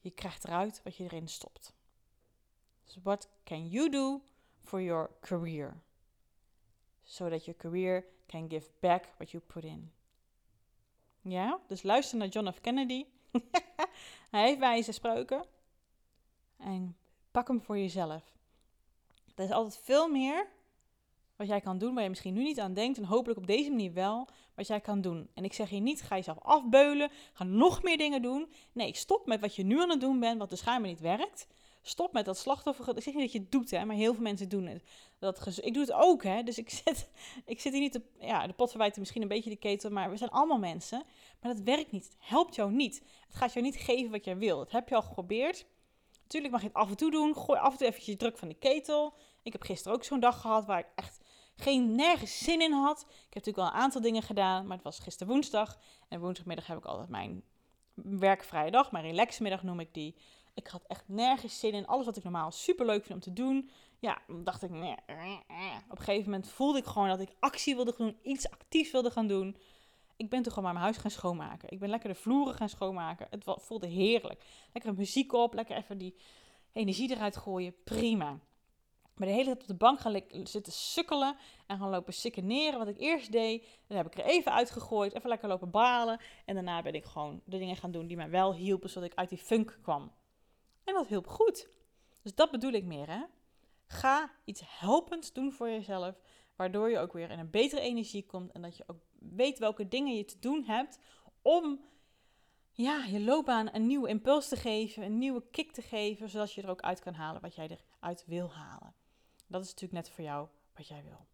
Je 0.00 0.10
krijgt 0.10 0.44
eruit 0.44 0.80
wat 0.84 0.96
je 0.96 1.04
erin 1.04 1.28
stopt. 1.28 1.72
Dus 2.84 2.98
what 3.02 3.28
can 3.44 3.68
you 3.68 3.90
do 3.90 4.22
for 4.70 4.80
your 4.80 5.10
career? 5.20 5.74
So 7.04 7.28
that 7.28 7.44
your 7.44 7.58
career 7.58 8.04
can 8.26 8.48
give 8.48 8.68
back 8.80 9.04
what 9.16 9.30
you 9.30 9.42
put 9.46 9.64
in. 9.64 9.92
Ja, 11.22 11.60
dus 11.66 11.82
luister 11.82 12.18
naar 12.18 12.28
John 12.28 12.50
F. 12.50 12.60
Kennedy. 12.60 13.04
Hij 14.30 14.46
heeft 14.46 14.58
wijze 14.58 14.92
spreuken. 14.92 15.44
En 16.56 16.96
pak 17.30 17.48
hem 17.48 17.60
voor 17.60 17.78
jezelf. 17.78 18.22
Er 19.34 19.44
is 19.44 19.50
altijd 19.50 19.80
veel 19.84 20.08
meer 20.08 20.46
wat 21.36 21.48
jij 21.48 21.60
kan 21.60 21.78
doen 21.78 21.94
waar 21.94 22.02
je 22.02 22.08
misschien 22.08 22.34
nu 22.34 22.42
niet 22.42 22.60
aan 22.60 22.74
denkt. 22.74 22.98
En 22.98 23.04
hopelijk 23.04 23.38
op 23.38 23.46
deze 23.46 23.70
manier 23.70 23.92
wel 23.92 24.28
wat 24.54 24.66
jij 24.66 24.80
kan 24.80 25.00
doen. 25.00 25.28
En 25.34 25.44
ik 25.44 25.52
zeg 25.52 25.70
je 25.70 25.80
niet, 25.80 26.02
ga 26.02 26.16
jezelf 26.16 26.38
afbeulen. 26.38 27.10
Ga 27.32 27.44
nog 27.44 27.82
meer 27.82 27.96
dingen 27.96 28.22
doen. 28.22 28.52
Nee, 28.72 28.96
stop 28.96 29.26
met 29.26 29.40
wat 29.40 29.56
je 29.56 29.62
nu 29.62 29.80
aan 29.80 29.90
het 29.90 30.00
doen 30.00 30.20
bent, 30.20 30.38
wat 30.38 30.50
dus 30.50 30.58
schijnbaar 30.58 30.90
niet 30.90 31.00
werkt. 31.00 31.46
Stop 31.82 32.12
met 32.12 32.24
dat 32.24 32.38
slachtoffer. 32.38 32.96
Ik 32.96 33.02
zeg 33.02 33.14
niet 33.14 33.22
dat 33.22 33.32
je 33.32 33.38
het 33.38 33.52
doet, 33.52 33.70
hè, 33.70 33.84
maar 33.84 33.96
heel 33.96 34.14
veel 34.14 34.22
mensen 34.22 34.48
doen 34.48 34.66
het. 34.66 34.82
Dat 35.18 35.58
ik 35.62 35.74
doe 35.74 35.82
het 35.82 35.92
ook, 35.92 36.22
hè. 36.22 36.42
Dus 36.42 36.58
ik 36.58 36.70
zit, 36.84 37.08
ik 37.44 37.60
zit 37.60 37.72
hier 37.72 37.80
niet 37.80 37.92
te... 37.92 38.02
Ja, 38.18 38.46
de 38.46 38.52
pot 38.52 38.70
verwijt 38.70 38.96
misschien 38.96 39.22
een 39.22 39.28
beetje 39.28 39.50
de 39.50 39.56
ketel, 39.56 39.90
maar 39.90 40.10
we 40.10 40.16
zijn 40.16 40.30
allemaal 40.30 40.58
mensen. 40.58 41.02
Maar 41.40 41.54
dat 41.54 41.62
werkt 41.62 41.92
niet. 41.92 42.04
Het 42.04 42.16
helpt 42.18 42.54
jou 42.54 42.72
niet. 42.72 43.02
Het 43.26 43.36
gaat 43.36 43.52
jou 43.52 43.64
niet 43.64 43.76
geven 43.76 44.10
wat 44.10 44.24
jij 44.24 44.36
wil. 44.36 44.58
Dat 44.58 44.70
heb 44.70 44.88
je 44.88 44.94
al 44.94 45.02
geprobeerd. 45.02 45.66
Natuurlijk 46.22 46.52
mag 46.52 46.62
je 46.62 46.68
het 46.68 46.76
af 46.76 46.88
en 46.88 46.96
toe 46.96 47.10
doen. 47.10 47.36
Gooi 47.36 47.58
af 47.58 47.72
en 47.72 47.78
toe 47.78 47.86
eventjes 47.86 48.16
druk 48.16 48.38
van 48.38 48.48
de 48.48 48.54
ketel. 48.54 49.14
Ik 49.42 49.52
heb 49.52 49.62
gisteren 49.62 49.96
ook 49.96 50.04
zo'n 50.04 50.20
dag 50.20 50.40
gehad 50.40 50.66
waar 50.66 50.78
ik 50.78 50.88
echt 50.94 51.20
geen 51.56 51.94
nergens 51.94 52.38
zin 52.38 52.60
in 52.60 52.72
had. 52.72 53.00
Ik 53.00 53.06
heb 53.08 53.34
natuurlijk 53.34 53.56
wel 53.56 53.66
een 53.66 53.84
aantal 53.84 54.00
dingen 54.00 54.22
gedaan, 54.22 54.66
maar 54.66 54.76
het 54.76 54.84
was 54.84 54.98
gisteren 54.98 55.32
woensdag. 55.32 55.78
En 56.08 56.20
woensdagmiddag 56.20 56.66
heb 56.66 56.78
ik 56.78 56.84
altijd 56.84 57.08
mijn 57.08 57.42
werkvrije 57.94 58.70
dag, 58.70 58.92
mijn 58.92 59.04
relaxmiddag 59.04 59.62
noem 59.62 59.80
ik 59.80 59.94
die. 59.94 60.16
Ik 60.54 60.66
had 60.66 60.84
echt 60.86 61.04
nergens 61.06 61.58
zin 61.58 61.72
in. 61.72 61.86
Alles 61.86 62.06
wat 62.06 62.16
ik 62.16 62.22
normaal 62.22 62.50
super 62.50 62.86
leuk 62.86 63.04
vind 63.04 63.14
om 63.14 63.34
te 63.34 63.42
doen. 63.42 63.70
Ja, 63.98 64.18
dacht 64.42 64.62
ik. 64.62 64.70
Op 64.70 65.98
een 65.98 66.04
gegeven 66.04 66.30
moment 66.30 66.48
voelde 66.48 66.78
ik 66.78 66.84
gewoon 66.84 67.08
dat 67.08 67.20
ik 67.20 67.34
actie 67.38 67.74
wilde 67.74 67.94
doen, 67.96 68.18
iets 68.22 68.50
actiefs 68.50 68.90
wilde 68.90 69.10
gaan 69.10 69.26
doen. 69.26 69.56
Ik 70.16 70.30
ben 70.30 70.42
toen 70.42 70.52
gewoon 70.52 70.64
maar 70.64 70.72
mijn 70.72 70.84
huis 70.84 70.96
gaan 70.96 71.10
schoonmaken. 71.10 71.70
Ik 71.70 71.78
ben 71.78 71.88
lekker 71.88 72.08
de 72.08 72.14
vloeren 72.14 72.54
gaan 72.54 72.68
schoonmaken. 72.68 73.26
Het 73.30 73.44
voelde 73.44 73.86
heerlijk. 73.86 74.44
Lekker 74.72 74.94
muziek 74.94 75.32
op, 75.32 75.54
lekker 75.54 75.76
even 75.76 75.98
die 75.98 76.16
energie 76.72 77.10
eruit 77.10 77.36
gooien. 77.36 77.74
Prima. 77.84 78.38
Maar 79.14 79.28
de 79.28 79.34
hele 79.34 79.44
tijd 79.44 79.60
op 79.60 79.66
de 79.66 79.74
bank 79.74 80.00
gaan 80.00 80.22
zitten 80.44 80.72
sukkelen 80.72 81.36
en 81.66 81.78
gaan 81.78 81.90
lopen 81.90 82.12
sikkeneren. 82.12 82.78
Wat 82.78 82.88
ik 82.88 82.98
eerst 82.98 83.32
deed, 83.32 83.66
dan 83.86 83.96
heb 83.96 84.06
ik 84.06 84.18
er 84.18 84.24
even 84.24 84.52
uitgegooid, 84.52 85.14
even 85.14 85.28
lekker 85.28 85.48
lopen 85.48 85.70
balen. 85.70 86.20
En 86.44 86.54
daarna 86.54 86.82
ben 86.82 86.94
ik 86.94 87.04
gewoon 87.04 87.40
de 87.44 87.58
dingen 87.58 87.76
gaan 87.76 87.90
doen 87.90 88.06
die 88.06 88.16
mij 88.16 88.30
wel 88.30 88.54
hielpen, 88.54 88.90
zodat 88.90 89.10
ik 89.10 89.18
uit 89.18 89.28
die 89.28 89.38
funk 89.38 89.78
kwam. 89.82 90.12
En 90.84 90.94
dat 90.94 91.06
hielp 91.06 91.26
goed. 91.26 91.68
Dus 92.22 92.34
dat 92.34 92.50
bedoel 92.50 92.72
ik 92.72 92.84
meer, 92.84 93.08
hè. 93.08 93.22
Ga 93.86 94.30
iets 94.44 94.62
helpends 94.64 95.32
doen 95.32 95.52
voor 95.52 95.68
jezelf, 95.68 96.20
waardoor 96.56 96.90
je 96.90 96.98
ook 96.98 97.12
weer 97.12 97.30
in 97.30 97.38
een 97.38 97.50
betere 97.50 97.80
energie 97.80 98.26
komt 98.26 98.52
en 98.52 98.62
dat 98.62 98.76
je 98.76 98.84
ook 98.86 99.00
weet 99.18 99.58
welke 99.58 99.88
dingen 99.88 100.16
je 100.16 100.24
te 100.24 100.38
doen 100.38 100.64
hebt 100.64 100.98
om 101.42 101.80
ja, 102.72 103.04
je 103.04 103.20
loopbaan 103.20 103.74
een 103.74 103.86
nieuwe 103.86 104.08
impuls 104.08 104.48
te 104.48 104.56
geven, 104.56 105.02
een 105.02 105.18
nieuwe 105.18 105.42
kick 105.50 105.72
te 105.72 105.82
geven, 105.82 106.28
zodat 106.28 106.52
je 106.52 106.62
er 106.62 106.70
ook 106.70 106.80
uit 106.80 107.00
kan 107.00 107.14
halen 107.14 107.40
wat 107.40 107.54
jij 107.54 107.78
eruit 108.00 108.24
wil 108.26 108.52
halen. 108.52 108.94
Dat 109.46 109.62
is 109.62 109.68
natuurlijk 109.68 110.02
net 110.02 110.10
voor 110.10 110.24
jou 110.24 110.48
wat 110.74 110.88
jij 110.88 111.02
wil. 111.02 111.26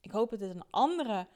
Ik 0.00 0.10
hoop 0.10 0.30
dat 0.30 0.38
dit 0.38 0.50
een 0.50 0.70
andere 0.70 1.26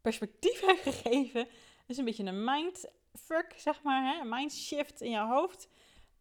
perspectief 0.00 0.60
heeft 0.66 0.82
gegeven. 0.82 1.40
Het 1.40 1.86
is 1.86 1.96
een 1.96 2.04
beetje 2.04 2.24
een 2.24 2.44
mindfuck, 2.44 3.54
zeg 3.56 3.82
maar, 3.82 4.14
hè? 4.14 4.20
een 4.20 4.28
mindshift 4.28 5.00
in 5.00 5.10
jouw 5.10 5.28
hoofd. 5.28 5.68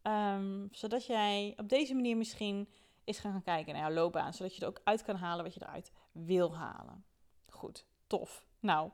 Ehm, 0.01 0.67
zodat 0.71 1.05
jij 1.05 1.53
op 1.57 1.69
deze 1.69 1.95
manier 1.95 2.17
misschien 2.17 2.69
eens 3.03 3.19
gaan 3.19 3.43
kijken 3.43 3.73
naar 3.73 3.81
jouw 3.81 3.93
loopbaan. 3.93 4.33
Zodat 4.33 4.55
je 4.55 4.61
er 4.61 4.67
ook 4.67 4.81
uit 4.83 5.03
kan 5.03 5.15
halen 5.15 5.43
wat 5.43 5.53
je 5.53 5.61
eruit 5.63 5.91
wil 6.11 6.55
halen. 6.55 7.05
Goed, 7.49 7.85
tof. 8.07 8.45
Nou, 8.59 8.91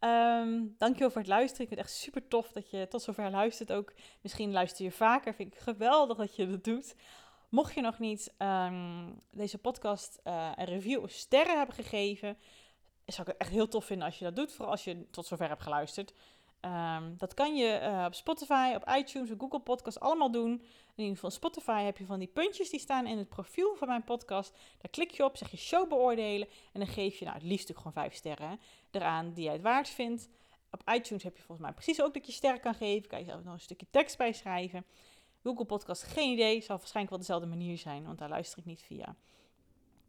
um, 0.00 0.74
dankjewel 0.78 1.10
voor 1.10 1.20
het 1.20 1.30
luisteren. 1.30 1.62
Ik 1.62 1.68
vind 1.68 1.80
het 1.80 1.90
echt 1.90 1.98
super 2.00 2.28
tof 2.28 2.52
dat 2.52 2.70
je 2.70 2.88
tot 2.88 3.02
zover 3.02 3.30
luistert 3.30 3.72
ook. 3.72 3.92
Misschien 4.20 4.52
luister 4.52 4.84
je 4.84 4.90
vaker. 4.90 5.34
Vind 5.34 5.54
ik 5.54 5.60
geweldig 5.60 6.16
dat 6.16 6.36
je 6.36 6.50
dat 6.50 6.64
doet. 6.64 6.94
Mocht 7.48 7.74
je 7.74 7.80
nog 7.80 7.98
niet 7.98 8.34
ehm, 8.36 9.12
deze 9.30 9.58
podcast 9.58 10.20
uh, 10.24 10.52
een 10.56 10.64
review 10.64 11.02
of 11.02 11.10
sterren 11.10 11.56
hebben 11.56 11.74
gegeven, 11.74 12.38
zou 13.06 13.20
ik 13.20 13.26
het 13.26 13.36
echt 13.36 13.50
heel 13.50 13.68
tof 13.68 13.84
vinden 13.84 14.06
als 14.06 14.18
je 14.18 14.24
dat 14.24 14.36
doet. 14.36 14.52
Vooral 14.52 14.70
als 14.70 14.84
je 14.84 15.10
tot 15.10 15.26
zover 15.26 15.48
hebt 15.48 15.62
geluisterd. 15.62 16.14
Um, 16.64 17.14
dat 17.18 17.34
kan 17.34 17.56
je 17.56 17.80
uh, 17.82 18.04
op 18.06 18.14
Spotify, 18.14 18.72
op 18.76 18.88
iTunes, 18.96 19.30
op 19.30 19.40
Google 19.40 19.60
Podcast 19.60 20.00
allemaal 20.00 20.30
doen. 20.30 20.50
In 20.50 21.02
ieder 21.02 21.14
geval 21.14 21.30
Spotify 21.30 21.82
heb 21.82 21.98
je 21.98 22.06
van 22.06 22.18
die 22.18 22.28
puntjes 22.28 22.70
die 22.70 22.80
staan 22.80 23.06
in 23.06 23.18
het 23.18 23.28
profiel 23.28 23.74
van 23.76 23.88
mijn 23.88 24.04
podcast. 24.04 24.52
Daar 24.78 24.90
klik 24.90 25.10
je 25.10 25.24
op, 25.24 25.36
zeg 25.36 25.50
je 25.50 25.56
show 25.56 25.88
beoordelen 25.88 26.48
en 26.72 26.80
dan 26.80 26.88
geef 26.88 27.18
je 27.18 27.24
nou 27.24 27.36
het 27.36 27.46
liefst 27.46 27.70
ook 27.70 27.76
gewoon 27.76 27.92
vijf 27.92 28.14
sterren 28.14 28.60
eraan 28.90 29.32
die 29.32 29.44
jij 29.44 29.52
het 29.52 29.62
waard 29.62 29.88
vindt. 29.88 30.28
Op 30.70 30.90
iTunes 30.90 31.22
heb 31.22 31.36
je 31.36 31.42
volgens 31.42 31.66
mij 31.66 31.76
precies 31.76 32.02
ook 32.02 32.14
dat 32.14 32.26
je 32.26 32.32
sterren 32.32 32.60
kan 32.60 32.74
geven. 32.74 33.08
Kan 33.08 33.18
je 33.18 33.24
zelf 33.24 33.44
nog 33.44 33.54
een 33.54 33.60
stukje 33.60 33.86
tekst 33.90 34.18
bij 34.18 34.32
schrijven. 34.32 34.84
Google 35.42 35.64
Podcast, 35.64 36.02
geen 36.02 36.32
idee. 36.32 36.60
Zal 36.60 36.76
waarschijnlijk 36.76 37.10
wel 37.10 37.18
dezelfde 37.18 37.46
manier 37.46 37.78
zijn, 37.78 38.04
want 38.04 38.18
daar 38.18 38.28
luister 38.28 38.58
ik 38.58 38.64
niet 38.64 38.82
via. 38.82 39.16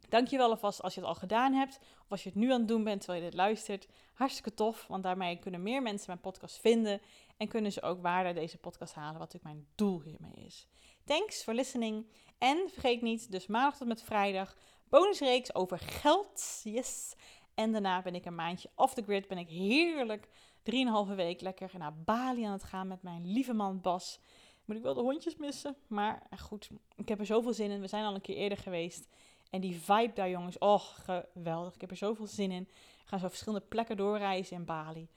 Dankjewel 0.10 0.50
alvast 0.50 0.82
als 0.82 0.94
je 0.94 1.00
het 1.00 1.10
al 1.10 1.16
gedaan 1.16 1.54
hebt. 1.54 1.80
Of 2.04 2.12
als 2.12 2.24
je 2.24 2.30
het 2.30 2.38
nu 2.38 2.52
aan 2.52 2.60
het 2.60 2.68
doen 2.68 2.84
bent 2.84 3.02
terwijl 3.02 3.24
je 3.24 3.30
dit 3.30 3.38
luistert. 3.38 3.88
Hartstikke 4.14 4.54
tof, 4.54 4.88
want 4.88 5.04
daarmee 5.04 5.40
kunnen 5.40 5.64
meer 5.64 5.82
mensen 5.82 6.06
mijn 6.08 6.20
podcast 6.20 6.60
vinden. 6.60 7.02
En 7.38 7.48
kunnen 7.48 7.72
ze 7.72 7.82
ook 7.82 8.02
waarde 8.02 8.28
uit 8.28 8.36
deze 8.36 8.58
podcast 8.58 8.94
halen, 8.94 9.20
wat 9.20 9.34
natuurlijk 9.34 9.54
mijn 9.56 9.68
doel 9.76 10.02
hiermee 10.02 10.46
is. 10.46 10.68
Thanks 11.04 11.44
for 11.44 11.54
listening. 11.54 12.08
En 12.38 12.70
vergeet 12.72 13.02
niet, 13.02 13.32
dus 13.32 13.48
maandag 13.48 13.78
tot 13.78 13.88
met 13.88 14.04
vrijdag, 14.04 14.56
bonusreeks 14.90 15.56
over 15.56 15.80
geld. 15.80 16.62
Yes. 16.64 17.16
En 17.54 17.72
daarna 17.72 18.02
ben 18.02 18.16
ik 18.16 18.26
een 18.26 18.36
maandje 18.36 18.70
off 18.76 18.94
the 18.94 19.04
grid. 19.04 19.28
Ben 19.28 19.38
ik 19.38 19.50
heerlijk 19.50 20.30
drieënhalve 20.64 21.16
week 21.16 21.42
lekker 21.42 21.72
naar 21.78 21.98
Bali 21.98 22.44
aan 22.44 22.52
het 22.52 22.64
gaan 22.64 22.88
met 22.88 23.02
mijn 23.02 23.32
lieve 23.32 23.54
man 23.54 23.82
Bas. 23.82 24.20
Moet 24.66 24.78
ik 24.78 24.84
wel 24.84 24.94
de 24.94 25.02
hondjes 25.02 25.36
missen. 25.36 25.76
Maar 25.88 26.28
goed, 26.38 26.70
ik 26.96 27.10
heb 27.10 27.20
er 27.20 27.26
zoveel 27.26 27.54
zin 27.54 27.72
in. 27.72 27.82
We 27.82 27.88
zijn 27.88 28.06
al 28.06 28.16
een 28.16 28.22
keer 28.22 28.36
eerder 28.36 28.58
geweest. 28.58 29.08
En 29.50 29.62
die 29.62 29.82
vibe 29.82 30.14
daar, 30.14 30.30
jongens, 30.30 30.58
oh, 30.58 30.80
geweldig. 30.80 31.74
Ik 31.74 31.82
heb 31.82 31.92
er 31.92 31.98
zoveel 31.98 32.28
zin 32.28 32.52
in. 32.52 32.68
We 32.74 33.06
gaan 33.06 33.20
zo 33.20 33.28
verschillende 33.28 33.66
plekken 33.66 33.98
doorreizen 33.98 34.56
in 34.56 34.66
Bali. 34.66 35.08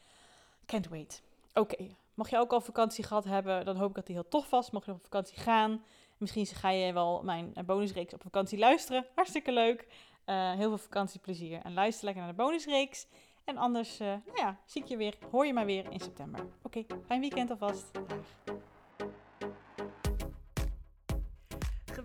Can't 0.67 0.89
wait. 0.89 1.23
Oké, 1.55 1.97
mocht 2.15 2.31
je 2.31 2.39
ook 2.39 2.53
al 2.53 2.61
vakantie 2.61 3.05
gehad 3.05 3.25
hebben, 3.25 3.65
dan 3.65 3.77
hoop 3.77 3.89
ik 3.89 3.95
dat 3.95 4.07
die 4.07 4.15
heel 4.15 4.29
tof 4.29 4.51
was. 4.51 4.71
Mocht 4.71 4.87
je 4.87 4.93
op 4.93 5.03
vakantie 5.03 5.37
gaan, 5.37 5.85
misschien 6.17 6.47
ga 6.47 6.71
je 6.71 6.93
wel 6.93 7.23
mijn 7.23 7.53
bonusreeks 7.67 8.15
op 8.15 8.23
vakantie 8.23 8.59
luisteren. 8.59 9.07
Hartstikke 9.15 9.53
leuk. 9.53 9.87
Uh, 10.27 10.53
heel 10.53 10.69
veel 10.69 10.79
vakantieplezier 10.79 11.61
en 11.63 11.75
luister 11.75 12.05
lekker 12.05 12.23
naar 12.23 12.33
de 12.33 12.43
bonusreeks. 12.43 13.07
En 13.45 13.57
anders, 13.57 14.01
uh, 14.01 14.07
nou 14.07 14.39
ja, 14.39 14.61
zie 14.65 14.83
ik 14.83 14.89
je 14.89 14.97
weer, 14.97 15.19
hoor 15.31 15.47
je 15.47 15.53
maar 15.53 15.67
weer 15.67 15.91
in 15.91 16.01
september. 16.01 16.47
Oké, 16.63 16.85
fijn 17.07 17.21
weekend 17.21 17.51
alvast. 17.51 17.93
Dag. 17.93 18.78